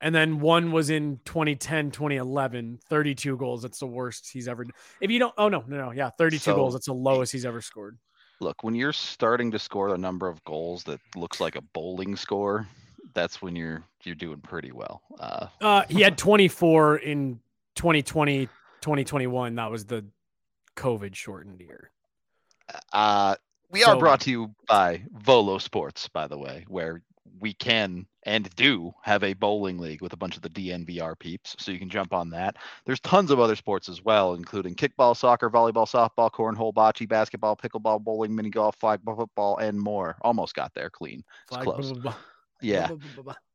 [0.00, 4.66] and then one was in 2010 2011 32 goals that's the worst he's ever
[5.00, 7.44] if you don't oh no no no yeah 32 So- goals that's the lowest he's
[7.46, 7.98] ever scored.
[8.38, 12.16] Look, when you're starting to score a number of goals that looks like a bowling
[12.16, 12.68] score,
[13.16, 15.02] that's when you're you're doing pretty well.
[15.18, 17.40] Uh, uh he had 24 in
[17.74, 18.46] 2020
[18.80, 20.04] 2021 that was the
[20.76, 21.90] covid shortened year
[22.92, 23.34] Uh,
[23.70, 27.02] we are brought to you by Volo Sports, by the way, where
[27.40, 31.54] we can and do have a bowling league with a bunch of the DNVR peeps,
[31.58, 32.56] so you can jump on that.
[32.84, 37.56] There's tons of other sports as well, including kickball, soccer, volleyball, softball, cornhole, bocce, basketball,
[37.56, 40.16] pickleball, bowling, mini golf, flag football, and more.
[40.22, 41.22] Almost got there clean.
[41.44, 41.92] It's Flag- close.
[41.92, 42.14] blah, blah, blah,
[42.60, 42.88] Yeah.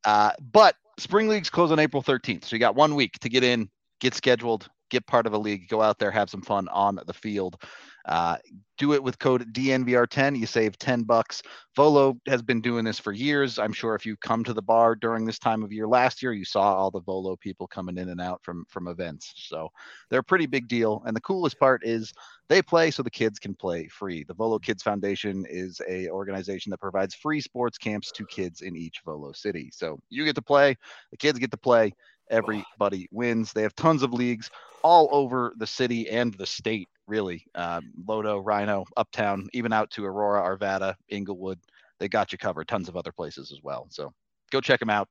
[0.03, 2.45] Uh, but spring leagues close on April 13th.
[2.45, 5.67] So you got one week to get in, get scheduled, get part of a league,
[5.67, 7.61] go out there, have some fun on the field.
[8.05, 8.37] Uh,
[8.77, 10.37] do it with code DNVR10.
[10.37, 11.43] You save 10 bucks.
[11.75, 13.59] Volo has been doing this for years.
[13.59, 16.33] I'm sure if you come to the bar during this time of year last year,
[16.33, 19.33] you saw all the Volo people coming in and out from from events.
[19.35, 19.69] So
[20.09, 21.03] they're a pretty big deal.
[21.05, 22.11] And the coolest part is
[22.49, 24.23] they play so the kids can play free.
[24.23, 28.75] The Volo Kids Foundation is a organization that provides free sports camps to kids in
[28.75, 29.69] each Volo city.
[29.71, 30.75] So you get to play,
[31.11, 31.93] the kids get to play,
[32.31, 33.53] everybody wins.
[33.53, 34.49] They have tons of leagues
[34.83, 37.45] all over the city and the state, really.
[37.55, 41.59] Um, Lodo, RiNo, Uptown, even out to Aurora, Arvada, Englewood.
[41.99, 42.69] They got you covered.
[42.69, 43.87] Tons of other places as well.
[43.89, 44.11] So
[44.51, 45.09] go check them out.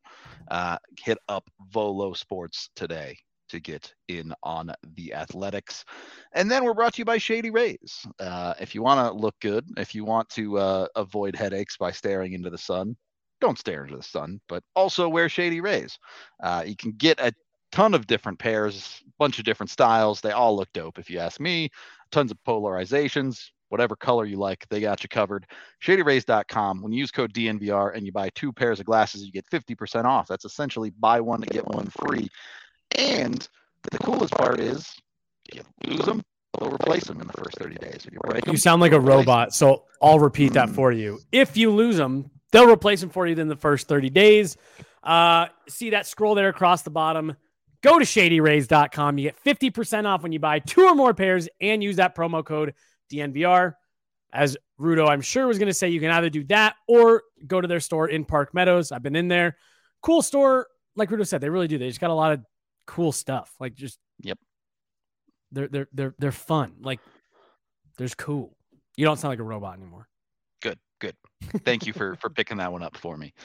[0.50, 3.16] Uh, hit up Volo Sports today
[3.50, 5.84] to get in on the athletics.
[6.32, 8.06] And then we're brought to you by Shady Rays.
[8.18, 11.90] Uh, if you want to look good, if you want to uh, avoid headaches by
[11.90, 12.96] staring into the sun,
[13.40, 15.98] don't stare into the sun, but also wear Shady Rays.
[16.42, 17.32] Uh, you can get a
[17.72, 20.20] ton of different pairs, bunch of different styles.
[20.20, 21.70] They all look dope, if you ask me.
[22.10, 25.46] Tons of polarizations, whatever color you like, they got you covered.
[25.82, 26.82] ShadyRays.com.
[26.82, 30.04] When you use code DNVR and you buy two pairs of glasses, you get 50%
[30.04, 30.26] off.
[30.28, 32.28] That's essentially buy one to get one free.
[32.96, 33.48] And
[33.90, 34.94] the coolest part is
[35.54, 36.22] you lose them,
[36.58, 38.04] they'll replace them in the first 30 days.
[38.06, 41.20] If you break You him, sound like a robot, so I'll repeat that for you.
[41.32, 44.56] If you lose them, they'll replace them for you in the first 30 days.
[45.02, 47.36] Uh, see that scroll there across the bottom.
[47.82, 49.18] Go to shadyrays.com.
[49.18, 52.44] You get 50% off when you buy two or more pairs and use that promo
[52.44, 52.74] code
[53.12, 53.74] DNVR.
[54.32, 57.60] As Rudo, I'm sure, was going to say, you can either do that or go
[57.60, 58.92] to their store in Park Meadows.
[58.92, 59.56] I've been in there.
[60.02, 60.68] Cool store.
[60.94, 61.78] Like Rudo said, they really do.
[61.78, 62.44] They just got a lot of
[62.86, 63.52] cool stuff.
[63.58, 64.38] Like just, Yep.
[65.52, 66.74] They're they're they're they're fun.
[66.80, 67.00] Like
[67.98, 68.56] there's cool.
[68.96, 70.06] You don't sound like a robot anymore.
[70.62, 71.16] Good, good.
[71.64, 73.32] Thank you for for picking that one up for me.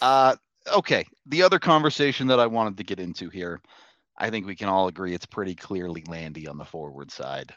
[0.00, 0.36] Uh,
[0.74, 1.04] okay.
[1.26, 3.60] The other conversation that I wanted to get into here,
[4.18, 7.54] I think we can all agree it's pretty clearly Landy on the forward side.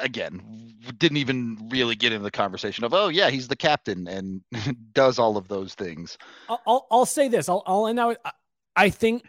[0.00, 4.40] Again, didn't even really get into the conversation of, oh yeah, he's the captain and
[4.92, 6.16] does all of those things.
[6.48, 7.48] I'll, I'll, say this.
[7.48, 8.16] I'll, I'll end out.
[8.24, 8.32] I-
[8.78, 9.24] I think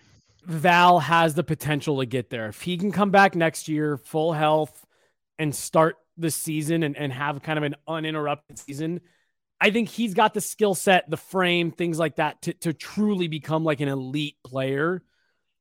[0.45, 2.47] Val has the potential to get there.
[2.47, 4.85] If he can come back next year, full health,
[5.39, 9.01] and start the season and, and have kind of an uninterrupted season,
[9.61, 13.27] I think he's got the skill set, the frame, things like that to, to truly
[13.27, 15.03] become like an elite player.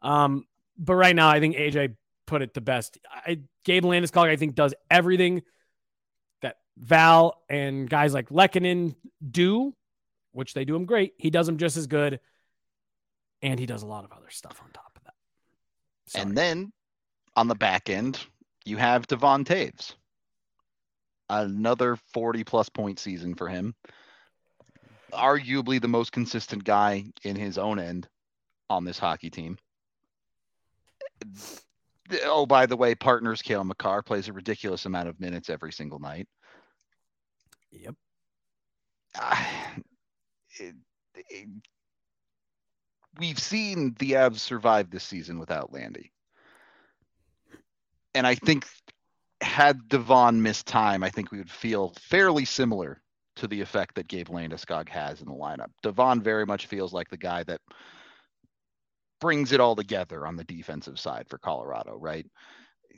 [0.02, 0.46] Um,
[0.78, 1.96] but right now, I think AJ
[2.26, 2.98] put it the best.
[3.10, 5.42] I, Gabe Landeskog, I think, does everything
[6.42, 8.94] that Val and guys like Lehkonen
[9.28, 9.74] do,
[10.32, 11.14] which they do him great.
[11.18, 12.20] He does them just as good
[13.42, 15.14] and he does a lot of other stuff on top of that.
[16.06, 16.22] Sorry.
[16.22, 16.72] And then
[17.36, 18.18] on the back end,
[18.64, 19.94] you have Devon Toews.
[21.30, 23.74] Another 40 plus point season for him.
[25.12, 28.08] Arguably the most consistent guy in his own end
[28.70, 29.58] on this hockey team.
[32.24, 35.98] Oh, by the way, partners Cale Makar plays a ridiculous amount of minutes every single
[35.98, 36.26] night.
[37.70, 37.94] yep.
[39.14, 39.74] Ah,
[40.58, 40.76] it-
[41.14, 41.48] it-
[43.18, 46.12] we've seen the Avs survive this season without Landy.
[48.14, 48.66] And I think
[49.40, 53.00] had Devon missed time, I think we would feel fairly similar
[53.36, 55.70] to the effect that Gabe Landeskog has in the lineup.
[55.82, 57.60] Devon very much feels like the guy that
[59.20, 62.26] brings it all together on the defensive side for Colorado, right?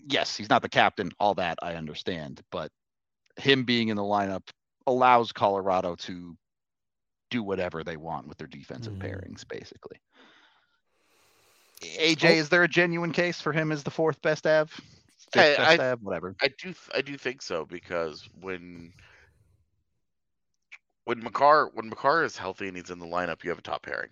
[0.08, 2.70] Yes, he's not the captain, all that I understand, but
[3.36, 4.48] him being in the lineup
[4.86, 6.36] allows Colorado to
[7.30, 9.00] do whatever they want with their defensive Mhm.
[9.00, 10.00] pairings, basically.
[11.82, 12.40] AJ, Oh.
[12.40, 14.70] is there a genuine case for him as the fourth best Av?
[15.32, 16.34] Fifth I- Av, whatever.
[16.40, 18.92] I do I do think so because when
[21.04, 23.82] when Makar when Makar is healthy and he's in the lineup, you have a top
[23.82, 24.10] pairing,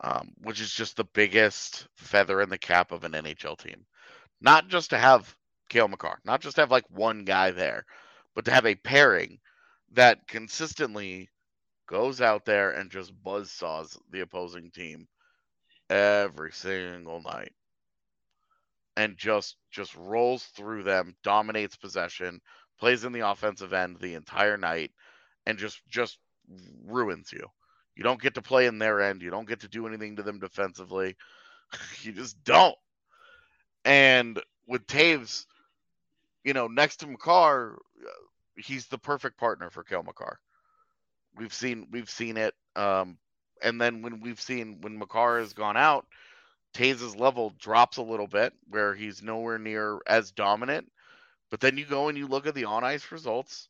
[0.00, 3.84] um, which is just the biggest feather in the cap of an NHL team.
[4.40, 5.36] Not just to have
[5.68, 7.84] Cale Makar, not just to have like one guy there,
[8.34, 9.40] but to have a pairing
[9.92, 11.28] that consistently
[11.86, 15.08] goes out there and just buzzsaws the opposing team
[15.90, 17.52] every single night
[18.98, 22.40] and just just rolls through them, dominates possession,
[22.80, 24.90] plays in the offensive end the entire night,
[25.46, 26.18] and just just
[26.84, 27.46] ruins you.
[27.94, 29.22] You don't get to play in their end.
[29.22, 31.16] You don't get to do anything to them defensively.
[32.02, 32.74] you just don't.
[33.84, 35.46] And with Toews,
[36.42, 38.10] you know, next to Makar, uh,
[38.56, 40.40] he's the perfect partner for Cale Makar.
[41.36, 42.54] We've seen we've seen it.
[42.74, 43.18] Um,
[43.62, 46.04] and then when we've seen when Makar has gone out,
[46.78, 50.90] Toews' level drops a little bit where he's nowhere near as dominant.
[51.50, 53.68] But then you go and you look at the on ice results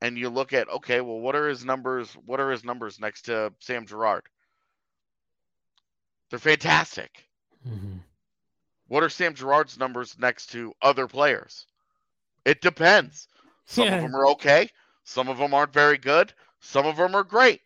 [0.00, 2.12] and you look at okay, well, what are his numbers?
[2.26, 4.24] What are his numbers next to Sam Girard?
[6.30, 7.24] They're fantastic.
[7.68, 7.98] Mm-hmm.
[8.88, 11.66] What are Sam Girard's numbers next to other players?
[12.44, 13.28] It depends.
[13.66, 13.96] Some Yeah.
[13.96, 14.70] of them are okay.
[15.04, 16.32] Some of them aren't very good.
[16.60, 17.62] Some of them are great.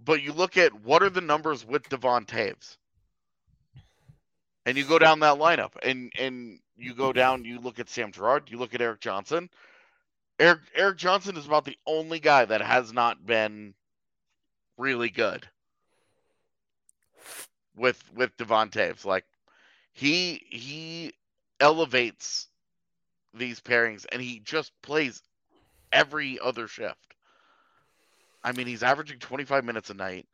[0.00, 2.76] But you look at what are the numbers with Devon Toews,
[4.66, 7.44] and you go down that lineup, and and you go down.
[7.44, 8.50] You look at Sam Girard.
[8.50, 9.48] You look at Erik Johnson.
[10.38, 13.74] Eric Erik Johnson is about the only guy that has not been
[14.78, 15.46] really good
[17.76, 19.04] with with Devon Toews.
[19.04, 19.24] Like
[19.92, 21.12] he he
[21.60, 22.48] elevates
[23.34, 25.22] these pairings and he just plays
[25.92, 27.14] every other shift.
[28.44, 30.26] I mean, he's averaging 25 minutes a night.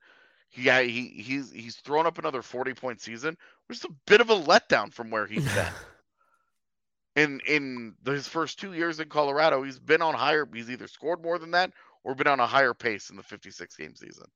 [0.52, 3.36] Yeah, he he's he's thrown up another 40 point season,
[3.68, 5.72] which is a bit of a letdown from where he's been.
[7.16, 10.48] in in his first two years in Colorado, he's been on higher.
[10.52, 11.72] He's either scored more than that
[12.04, 14.26] or been on a higher pace in the 56 game season.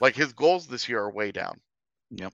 [0.00, 1.60] Like his goals this year are way down.
[2.10, 2.32] Yep.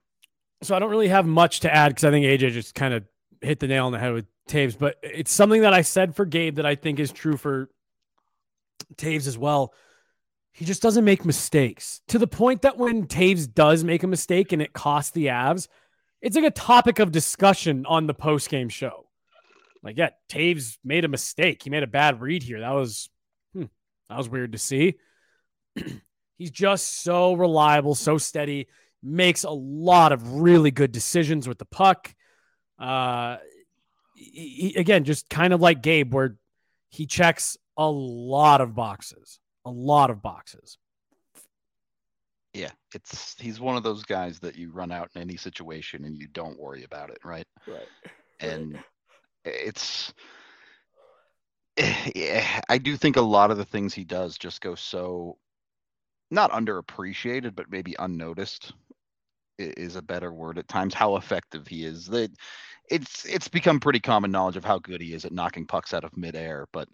[0.61, 3.03] So I don't really have much to add because I think AJ just kind of
[3.41, 6.25] hit the nail on the head with Toews, but it's something that I said for
[6.25, 7.69] Gabe that I think is true for
[8.95, 9.73] Toews as well.
[10.51, 14.51] He just doesn't make mistakes to the point that when Toews does make a mistake
[14.51, 15.67] and it costs the Avs,
[16.25, 19.05] it's like a topic of discussion on the post game show.
[19.83, 21.61] Like, yeah, Toews made a mistake.
[21.61, 22.61] He made a bad read here.
[22.61, 23.09] That was
[23.53, 23.65] hmm,
[24.09, 24.95] that was weird to see.
[26.37, 28.67] He's just so reliable, so steady,
[29.03, 32.13] makes a lot of really good decisions with the puck.
[32.79, 33.37] Uh,
[34.15, 36.37] he, again, just kind of like Gabe, where
[36.89, 40.79] he checks a lot of boxes, a lot of boxes.
[42.55, 46.17] Yeah, it's he's one of those guys that you run out in any situation and
[46.17, 47.47] you don't worry about it, right?
[47.67, 47.87] Right.
[48.41, 48.77] And
[49.45, 50.13] it's
[52.15, 55.37] yeah, I do think a lot of the things he does just go so
[56.31, 58.73] not underappreciated, but maybe unnoticed
[59.57, 60.93] is a better word at times.
[60.93, 62.07] How effective he is.
[62.07, 62.31] That
[62.89, 66.03] it's it's become pretty common knowledge of how good he is at knocking pucks out
[66.03, 66.89] of midair, but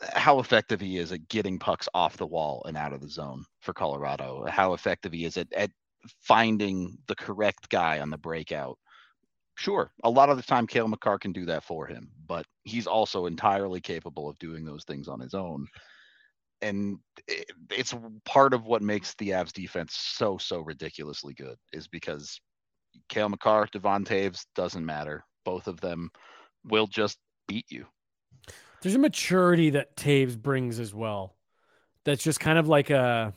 [0.00, 3.44] how effective he is at getting pucks off the wall and out of the zone
[3.60, 4.44] for Colorado.
[4.48, 5.70] How effective he is at, at
[6.20, 8.78] finding the correct guy on the breakout.
[9.56, 12.86] Sure, a lot of the time Cale Makar can do that for him, but he's
[12.86, 15.66] also entirely capable of doing those things on his own
[16.62, 16.98] and
[17.70, 17.94] it's
[18.24, 22.40] part of what makes the Avs defense so so ridiculously good is because
[23.08, 25.24] Cale Makar, Devon Toews doesn't matter.
[25.44, 26.10] Both of them
[26.64, 27.86] will just beat you.
[28.82, 31.34] There's a maturity that Toews brings as well.
[32.04, 33.34] That's just kind of like a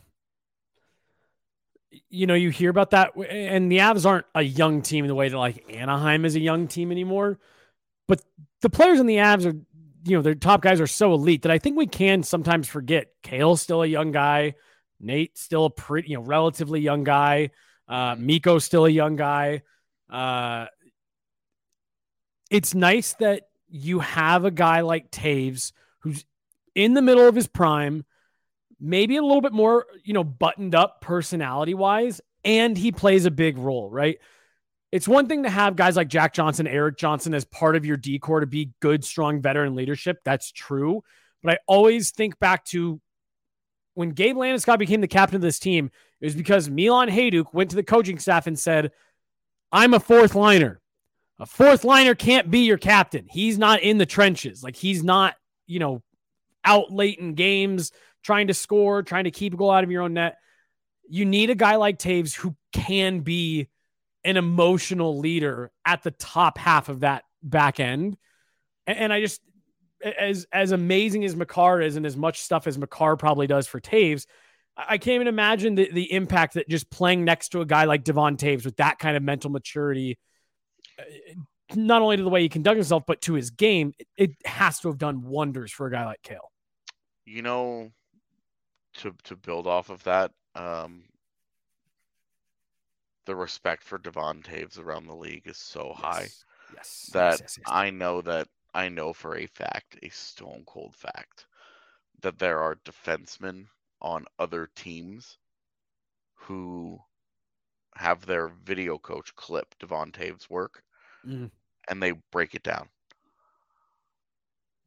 [2.10, 5.16] you know, you hear about that and the Avs aren't a young team in the
[5.16, 7.40] way that like Anaheim is a young team anymore.
[8.08, 8.22] But
[8.62, 9.60] the players in the Avs are
[10.06, 13.08] you know, their top guys are so elite that I think we can sometimes forget.
[13.24, 14.56] Cale's still a young guy.
[15.00, 17.52] Nate still a pretty, you know, relatively young guy.
[17.88, 19.64] Uh, Mikko's still a young guy.
[20.10, 20.68] Uh,
[22.50, 26.26] it's nice that you have a guy like Toews who's
[26.76, 28.06] in the middle of his prime,
[28.80, 33.32] maybe a little bit more, you know, buttoned up personality wise, and he plays a
[33.32, 34.20] big role, right?
[34.92, 37.98] it's one thing to have guys like Jack Johnson, Erik Johnson as part of your
[37.98, 40.20] D corps to be good, strong veteran leadership.
[40.24, 41.04] That's true.
[41.44, 43.00] But I always think back to
[43.94, 45.92] when Gabe Landeskog became the captain of this team,
[46.22, 48.92] it was because Milan Hejduk went to the coaching staff and said,
[49.72, 50.82] I'm a fourth liner.
[51.40, 53.26] A fourth liner can't be your captain.
[53.30, 54.62] He's not in the trenches.
[54.64, 55.36] Like he's not,
[55.68, 56.02] you know,
[56.66, 57.92] out late in games,
[58.24, 60.38] trying to score, trying to keep a goal out of your own net.
[61.08, 63.70] You need a guy like Toews who can be
[64.24, 68.18] an emotional leader at the top half of that back end.
[68.86, 69.42] And, I just,
[70.04, 73.80] as as amazing as Makar is, and as much stuff as Makar probably does for
[73.80, 74.26] Toews,
[74.76, 78.04] I can't even imagine the, the impact that just playing next to a guy like
[78.04, 80.18] Devon Toews with that kind of mental maturity,
[81.76, 84.88] not only to the way he conducts himself, but to his game, it, has to
[84.88, 86.52] have done wonders for a guy like Cale.
[87.26, 87.92] You know,
[88.96, 91.04] to to build off of that, um,
[93.26, 96.02] the respect for Devon Toews around the league is so yes.
[96.02, 96.28] high
[96.74, 97.10] yes.
[97.14, 97.68] that yes, yes.
[97.68, 101.46] I know that I know for a fact, a stone cold fact,
[102.22, 103.68] that there are defensemen
[104.02, 105.38] on other teams
[106.34, 107.00] who
[107.96, 110.84] have their video coach clip Devon Toews' work
[111.26, 111.50] mm.
[111.88, 112.88] and they break it down.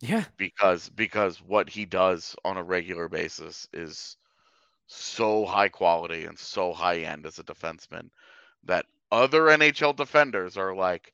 [0.01, 0.25] Yeah.
[0.37, 4.17] Because because what he does on a regular basis is
[4.89, 8.11] so high quality and so high end as a defenseman
[8.65, 11.13] that other NHL defenders are like,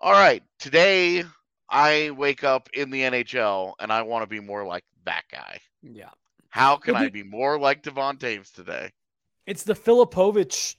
[0.00, 1.24] all right, today
[1.68, 5.60] I wake up in the NHL and I want to be more like that guy.
[5.82, 6.10] Yeah.
[6.48, 8.90] How can I be more like Devon Toews today?
[9.46, 10.76] It's the Filipovic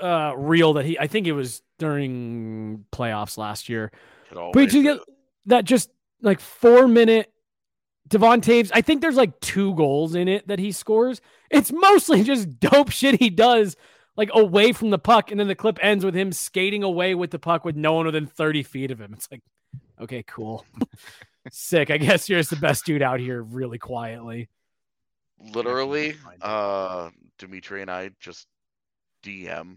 [0.00, 3.90] uh, reel that he, I think it was during playoffs last year.
[4.52, 4.98] But you get
[5.46, 5.90] that just
[6.20, 7.32] like four minute
[8.08, 11.20] Devon Toews, I think there's like two goals in it that he scores.
[11.50, 13.76] It's mostly just dope shit he does,
[14.16, 15.30] like away from the puck.
[15.30, 18.06] And then the clip ends with him skating away with the puck with no one
[18.06, 19.12] within 30 feet of him.
[19.12, 19.42] It's like,
[20.00, 20.64] okay, cool.
[21.50, 21.90] Sick.
[21.90, 24.48] I guess you're just the best dude out here, really quietly.
[25.40, 28.48] Literally, uh, Dimitri and I just
[29.22, 29.76] DM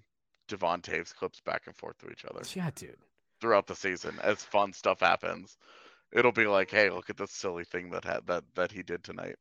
[0.52, 2.42] Devon Toews clips back and forth to each other.
[2.54, 2.98] Yeah, dude.
[3.40, 5.58] Throughout the season, as fun stuff happens
[6.12, 9.04] it'll be like, hey, look at this silly thing that had that that he did
[9.04, 9.36] tonight.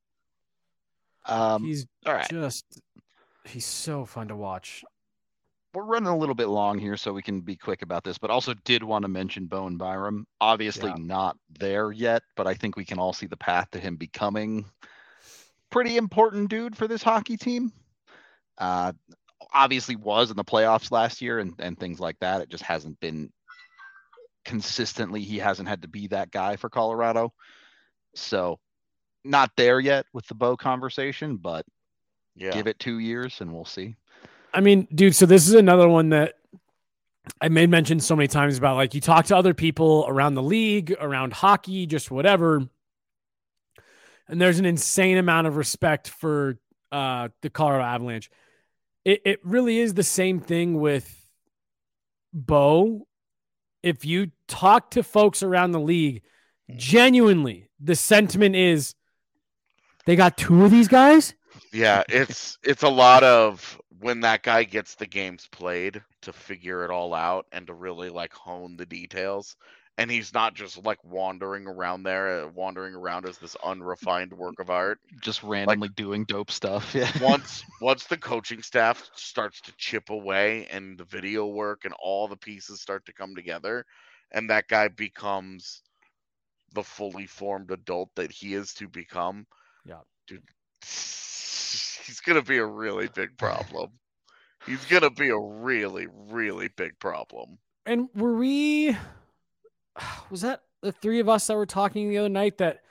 [1.26, 2.28] Um, he's all right.
[2.30, 2.64] Just
[3.44, 4.84] he's so fun to watch.
[5.72, 8.18] We're running a little bit long here, so we can be quick about this.
[8.18, 10.26] But also did want to mention Bowen Byram.
[10.40, 10.96] Obviously Yeah.
[10.98, 14.64] not there yet, but I think we can all see the path to him becoming
[15.70, 17.72] pretty important dude for this hockey team.
[18.58, 18.92] Uh,
[19.52, 22.40] obviously was in the playoffs last year and, and things like that.
[22.40, 23.32] It just hasn't been
[24.44, 25.22] consistently.
[25.22, 27.32] He hasn't had to be that guy for Colorado.
[28.14, 28.58] So
[29.24, 31.64] not there yet with the Bo conversation, but
[32.34, 32.52] Yeah.
[32.52, 33.96] give it two years and we'll see.
[34.52, 36.34] I mean, dude, so this is another one that
[37.40, 40.42] I made mention so many times about like you talk to other people around the
[40.42, 42.68] league, around hockey, just whatever.
[44.28, 46.58] And there's an insane amount of respect for
[46.92, 48.30] uh, the Colorado Avalanche.
[49.04, 51.24] It, it really is the same thing with
[52.32, 53.06] Bo.
[53.82, 56.22] If you talk to folks around the league,
[56.70, 56.76] mm.
[56.76, 58.94] genuinely, the sentiment is
[60.06, 61.34] they got two of these guys.
[61.72, 66.84] Yeah, it's it's a lot of when that guy gets the games played to figure
[66.84, 69.56] it all out and to really like hone the details
[70.00, 74.60] and he's not just like wandering around there uh, wandering around as this unrefined work
[74.60, 76.94] of art Just randomly doing dope stuff.
[76.94, 77.12] Yeah.
[77.18, 82.28] once once the coaching staff starts to chip away and the video work and all
[82.28, 83.86] the pieces start to come together
[84.32, 85.82] and that guy becomes
[86.74, 89.46] the fully formed adult that he is to become
[89.84, 90.02] Yeah.
[90.26, 90.48] dude
[90.82, 94.00] he's gonna be a really big problem
[94.66, 98.96] he's gonna be a really really big problem And were we
[100.30, 102.82] was that the three of us that were talking the other night that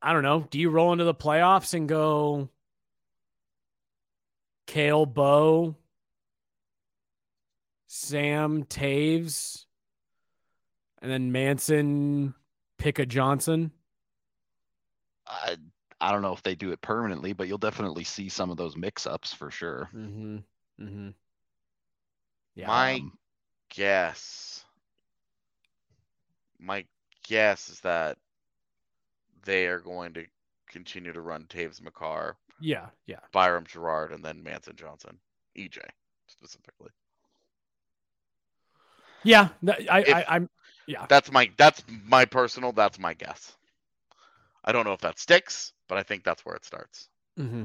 [0.00, 2.48] I don't know, do you roll into the playoffs and go
[4.66, 5.76] Cale Bo,
[7.86, 9.64] Sam Toews,
[11.00, 12.34] and then Manson
[12.78, 13.70] Picka Johnson?
[15.26, 15.56] I,
[16.00, 18.76] I don't know if they do it permanently, but you'll definitely see some of those
[18.76, 19.88] mix-ups for sure.
[19.94, 20.38] Mm-hmm.
[20.80, 21.08] Mm-hmm.
[22.56, 22.66] Yeah.
[22.66, 23.12] my Um,
[23.70, 24.51] guess
[26.62, 26.84] my
[27.26, 28.16] guess is that
[29.44, 30.24] they are going to
[30.68, 33.18] continue to run Toews Makar, yeah, yeah.
[33.32, 35.18] Byram Girard, and then Manson Johnson,
[35.56, 35.78] EJ
[36.28, 36.90] specifically.
[39.24, 39.48] Yeah.
[39.90, 40.48] I, If- I I'm
[40.86, 41.06] yeah.
[41.08, 43.56] That's my that's my personal that's my guess.
[44.64, 47.08] I don't know if that sticks, but I think that's where it starts.
[47.38, 47.64] Mm-hmm.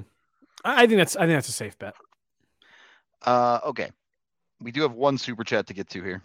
[0.64, 1.96] I I think that's I think that's a safe bet.
[3.24, 3.92] Uh, okay.
[4.62, 6.22] We do have one super chat to get to here.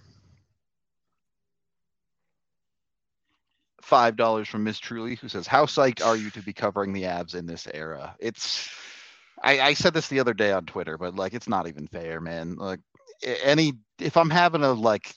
[3.82, 7.02] Five dollars from Miss Truly, who says, "How psyched are you to be covering the
[7.02, 8.68] Avs in this era?" It's,
[9.42, 12.20] I, I said this the other day on Twitter, but like, it's not even fair,
[12.20, 12.54] man.
[12.56, 12.80] Like,
[13.42, 15.14] any if I'm having a like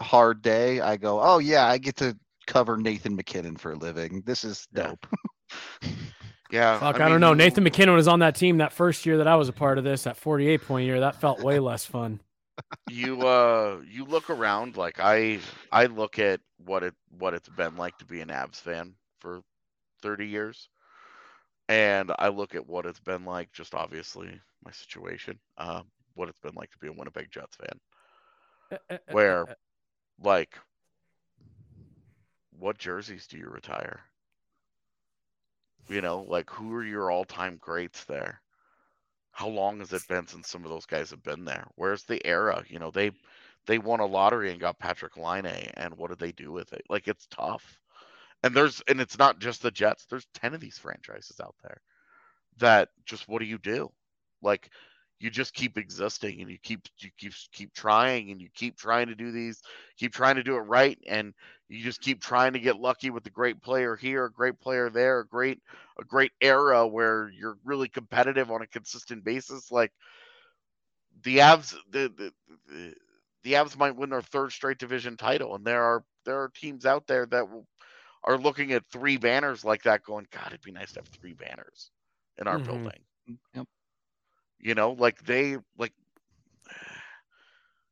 [0.00, 4.22] hard day, I go, "Oh yeah, I get to cover Nathan MacKinnon for a living.
[4.26, 5.06] This is dope."
[6.50, 6.78] Yeah.
[6.78, 7.34] Fuck, I, mean, don't know.
[7.34, 9.84] Nathan MacKinnon was on that team that first year that I was a part of
[9.84, 11.00] this, that 48 point year.
[11.00, 12.20] That felt way less fun.
[12.86, 15.40] You uh you look around like I
[15.72, 19.42] I look at what it what it's been like to be an Avs fan for
[20.02, 20.68] 30 years.
[21.68, 25.38] And I look at what it's been like just obviously my situation.
[25.56, 25.82] Uh
[26.14, 27.80] what it's been like to be a Winnipeg Jets fan.
[28.70, 29.46] Uh, uh, uh, Where
[30.20, 30.58] like
[32.50, 34.10] what jerseys do you retire?
[35.88, 38.42] You know, like who are your all-time greats there?
[39.36, 41.66] How long has it been since some of those guys have been there?
[41.74, 42.64] Where's the era?
[42.68, 43.10] You know, they
[43.66, 46.80] they won a lottery and got Patrik Laine, and what did they do with it?
[46.88, 47.78] Like it's tough.
[48.42, 50.06] And there's and it's not just the Jets.
[50.06, 51.82] There's 10 of these franchises out there
[52.60, 53.92] that just what do you do?
[54.40, 54.70] Like
[55.18, 59.06] you just keep existing and you keep you keep keep trying and you keep trying
[59.08, 59.62] to do these
[59.96, 61.32] keep trying to do it right and
[61.68, 64.90] you just keep trying to get lucky with a great player here a great player
[64.90, 65.60] there a great
[65.98, 69.92] a great era where you're really competitive on a consistent basis like
[71.22, 72.32] the Avs the the,
[72.68, 72.94] the,
[73.44, 76.84] the Avs might win their third straight division title and there are there are teams
[76.86, 77.66] out there that will,
[78.24, 81.34] are looking at three banners like that going god it'd be nice to have three
[81.34, 81.90] banners
[82.38, 82.60] in our Mhm.
[82.60, 83.04] building
[83.54, 83.66] Yep.
[84.60, 85.92] You know, like they like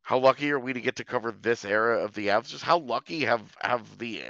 [0.03, 2.49] how lucky are we to get to cover this era of the Avs?
[2.49, 4.23] Just how lucky have have the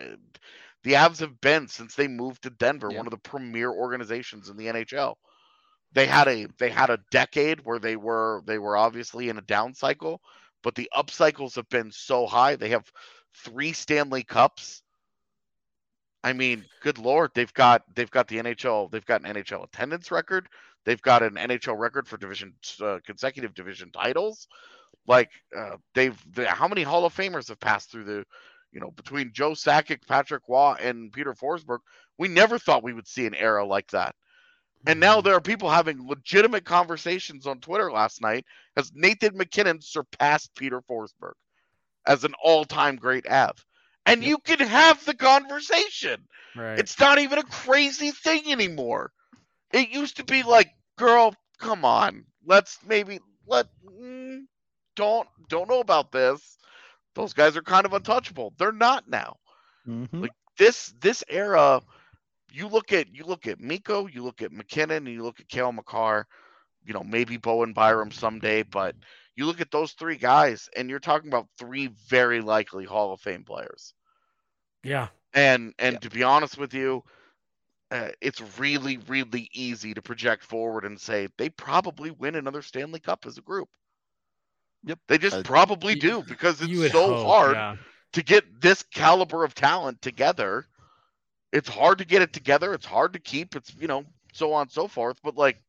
[0.82, 2.92] the Avs have been since they moved to Denver, Yeah.
[2.92, 5.18] one of the premier organizations in the NHL.
[5.92, 9.42] They had a they had a decade where they were they were obviously in a
[9.42, 10.20] down cycle,
[10.62, 12.56] but the up cycles have been so high.
[12.56, 12.90] They have
[13.34, 14.82] three Stanley Cups.
[16.24, 20.10] I mean, good lord, they've got they've got the NHL, they've got an NHL attendance
[20.10, 20.48] record.
[20.84, 24.48] They've got an NHL record for division uh, consecutive division titles.
[25.06, 28.24] Like uh, they've the, how many Hall of Famers have passed through the,
[28.72, 31.78] you know, between Joe Sakic, Patrick Roy, and Peter Forsberg.
[32.18, 34.14] We never thought we would see an era like that.
[34.86, 38.44] And now there are people having legitimate conversations on Twitter last night
[38.76, 41.32] as Nathan MacKinnon surpassed Peter Forsberg
[42.06, 43.64] as an all-time great Av.
[44.04, 44.28] And Yep.
[44.28, 46.28] you can have the conversation.
[46.54, 46.78] Right.
[46.78, 49.10] It's not even a crazy thing anymore.
[49.72, 54.40] It used to be like, girl, come on, let's maybe let mm,
[54.96, 56.58] don't don't know about this.
[57.14, 58.52] Those guys are kind of untouchable.
[58.58, 59.36] They're not now.
[59.86, 60.22] Mhm.
[60.22, 61.80] Like this this era,
[62.52, 65.48] you look at you look at Mikko, you look at MacKinnon, and you look at
[65.48, 66.26] Cale Makar.
[66.84, 68.96] You know, maybe Bowen Byram someday, but
[69.36, 73.20] You look at those three guys, and you're talking about three very likely Hall of
[73.20, 73.94] Fame players.
[74.82, 75.08] Yeah.
[75.34, 76.02] And and Yeah.
[76.02, 77.02] to be honest with you,
[77.94, 83.00] uh, it's really really easy to project forward and say they probably win another Stanley
[83.00, 83.68] Cup as a group.
[84.84, 84.98] Yep.
[85.08, 87.76] They just Uh, probably you- do because it's so hope, hard yeah.
[88.12, 90.66] to get this caliber of talent together.
[91.52, 92.74] It's hard to get it together.
[92.74, 93.54] It's hard to keep.
[93.56, 95.18] It's you know so on and so forth.
[95.22, 95.62] But like,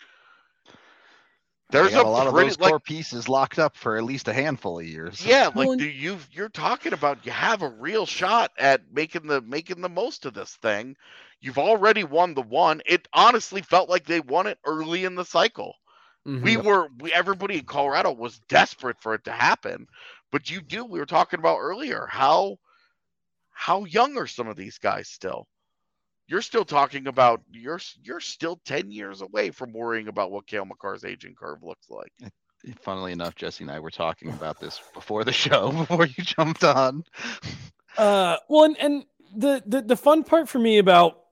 [1.70, 4.34] there's a, a lot of those like core pieces locked up for at least a
[4.34, 5.26] handful of years.
[5.26, 9.28] yeah, like and- do you you're talking about you have a real shot at making
[9.28, 10.96] the making the most of this thing.
[11.46, 12.82] You've already won the one.
[12.88, 15.76] It honestly felt like they won it early in the cycle.
[16.26, 16.64] We Mhm.
[16.64, 19.88] were we everybody in Colorado was desperate for it to happen.
[20.32, 22.58] But you do we were talking about earlier how
[23.52, 25.48] how young are some of these guys still?
[26.28, 30.66] You're still talking about you're you're still 10 years away from worrying about what Cale
[30.66, 32.12] Makar's aging curve looks like.
[32.82, 36.64] Funnily enough, Jesse and I were talking about this before the show, before you jumped
[36.64, 37.04] on.
[37.96, 39.06] Uh, well, and, and
[39.36, 41.25] the, the the fun part for me about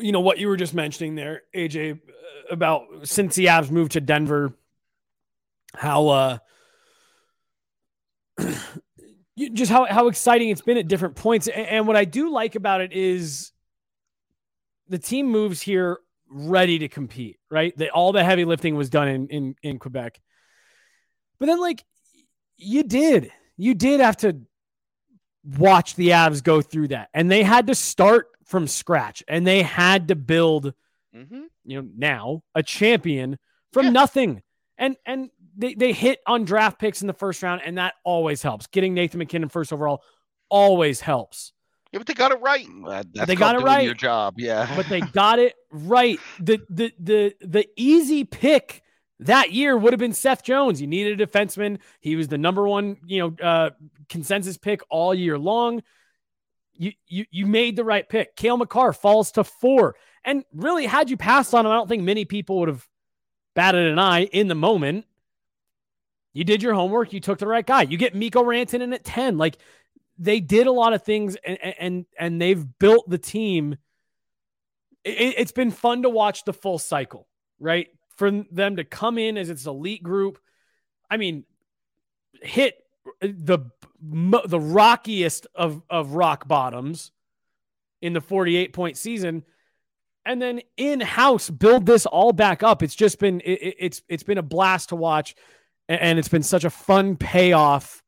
[0.00, 1.96] you know what you were just mentioning there, AJ, uh,
[2.50, 4.52] about since the Avs moved to Denver,
[5.74, 6.38] how uh,
[9.52, 12.54] just how how exciting it's been at different points, and, and what I do like
[12.54, 13.52] about it is
[14.88, 15.98] the team moves here
[16.28, 17.38] ready to compete.
[17.50, 20.20] Right, they, all the heavy lifting was done in in in Quebec,
[21.38, 21.84] but then like
[22.56, 24.40] you did, you did have to
[25.44, 27.10] watch the Avs go through that.
[27.14, 30.72] And they had to start from scratch and they had to build,
[31.14, 31.42] Mm-hmm.
[31.64, 33.38] you know, now a champion
[33.72, 33.90] from Yeah.
[33.92, 34.42] nothing.
[34.76, 38.42] And and they, they hit on draft picks in the first round, and that always
[38.42, 38.66] helps.
[38.66, 40.02] Getting Nathan MacKinnon first overall
[40.48, 41.52] always helps.
[41.92, 42.66] Yeah, but they got it right.
[43.14, 43.84] That's They got it doing right.
[43.84, 44.68] Your job, yeah.
[44.76, 46.18] But they got it right.
[46.40, 48.82] The the the the easy pick
[49.20, 50.80] that year would have been Seth Jones.
[50.80, 51.78] You needed a defenseman.
[52.00, 53.70] He was the number one, you know, uh,
[54.08, 55.84] consensus pick all year long.
[56.76, 58.36] You you you made the right pick.
[58.36, 59.96] Cale Makar falls to four.
[60.24, 62.86] And really, had you passed on him, I don't think many people would have
[63.54, 65.06] batted an eye in the moment.
[66.32, 67.12] You did your homework.
[67.12, 67.82] You took the right guy.
[67.82, 69.38] You get Mikko Rantanen at 10.
[69.38, 69.58] Like
[70.18, 73.76] they did a lot of things and and and they've built the team.
[75.04, 77.28] It, it's been fun to watch the full cycle,
[77.60, 77.88] right?
[78.16, 80.38] For them to come in as its elite group.
[81.10, 81.44] I mean,
[82.42, 82.74] hit
[83.22, 83.58] Eh, the
[84.00, 87.12] the rockiest of of rock bottoms
[88.02, 89.44] in the 48 point season.
[90.26, 92.82] And then in house build this all back up.
[92.82, 95.34] It's just been it, it- it's it's been a blast to watch
[95.88, 98.02] and it's been such a fun payoff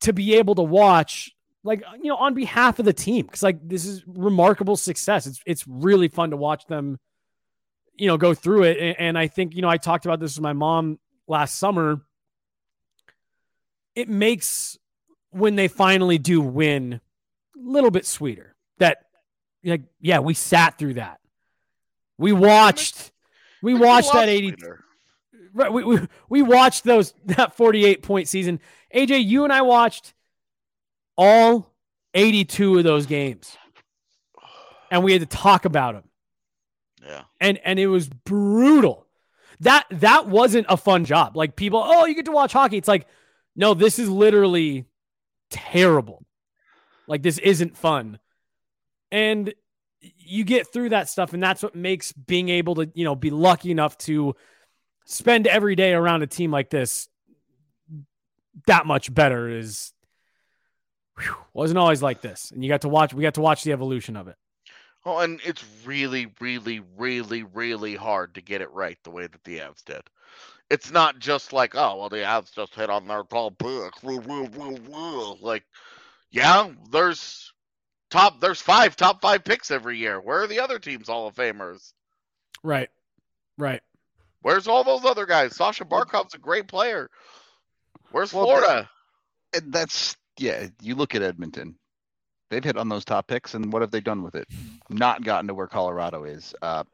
[0.00, 1.30] to be able to watch
[1.64, 5.26] like you know on behalf of the team because like this is remarkable success.
[5.26, 6.98] It's it's really fun to watch them
[7.96, 8.78] you know go through it.
[8.78, 10.98] And, and i think you know i talked about this with my mom
[11.28, 12.00] last summer
[13.94, 14.78] it makes
[15.30, 16.98] when they finally do win a
[17.58, 18.54] little bit sweeter.
[18.78, 18.98] That
[19.64, 21.20] like yeah we sat through that.
[22.18, 23.12] We watched
[23.62, 24.84] we Makes it a watched that 80 sweeter.
[25.54, 25.98] right we, we,
[26.28, 28.60] we watched those that 48 point season.
[28.94, 30.14] Aj you and i watched
[31.16, 31.72] all
[32.14, 33.56] 82 of those games.
[34.90, 36.04] And we had to talk about them
[37.06, 37.22] Yeah.
[37.40, 39.06] and and it was brutal.
[39.60, 41.36] That that wasn't a fun job.
[41.36, 42.76] Like people oh you get to watch hockey.
[42.76, 43.06] It's like
[43.56, 44.86] no this is literally
[45.50, 46.24] terrible.
[47.06, 48.18] Like this isn't fun.
[49.10, 49.52] And
[50.00, 53.30] you get through that stuff and that's what makes being able to you know be
[53.30, 54.34] lucky enough to
[55.04, 57.08] spend every day around a team like this
[58.66, 59.92] that much better is
[61.18, 62.50] whew, wasn't always like this.
[62.50, 64.36] And you got to watch we got to watch the evolution of it.
[65.04, 69.42] Oh, and it's really, really, really, really hard to get it right the way that
[69.42, 70.02] the Avs did.
[70.72, 74.02] It's not just like, oh, well, the Avs just hit on their top pick.
[74.02, 75.64] Like,
[76.30, 77.52] yeah, there's
[78.10, 80.20] top, there's five top five picks every year.
[80.20, 81.92] Where are the other teams' Hall of Famers?
[82.64, 82.88] right
[83.58, 83.82] right
[84.42, 85.54] Where's all those other guys?
[85.54, 87.08] Sasha Barkov's a great player.
[88.10, 88.90] Where's Well, Florida?
[89.54, 90.66] And that's yeah.
[90.80, 91.76] You look at Edmonton;
[92.50, 94.48] they've hit on those top picks, and what have they done with it?
[94.90, 96.54] Not gotten to where Colorado is.
[96.60, 96.84] Uh,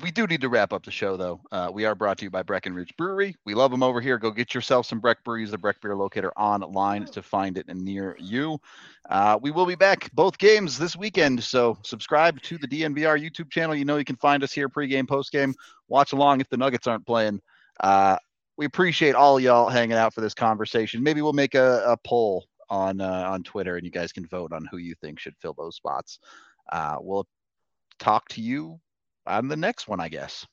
[0.00, 1.40] we do need to wrap up the show, though.
[1.52, 3.36] Uh, we are brought to you by Breckenridge Brewery.
[3.44, 4.18] We love them over here.
[4.18, 5.40] Go get yourself some Breck Brew.
[5.40, 8.58] Use the Breck Beer Locator online to find it near you.
[9.08, 13.50] Uh, we will be back both games this weekend, so subscribe to the DNVR YouTube
[13.50, 13.74] channel.
[13.74, 15.54] You know you can find us here pregame, postgame.
[15.88, 17.40] Watch along if the Nuggets aren't playing.
[17.80, 18.16] Uh,
[18.56, 21.02] we appreciate all y'all hanging out for this conversation.
[21.02, 24.52] Maybe we'll make a, a poll on uh, on Twitter, and you guys can vote
[24.52, 26.18] on who you think should fill those spots.
[26.70, 27.26] Uh, we'll
[27.98, 28.80] talk to you
[29.26, 30.46] on the next one, I guess.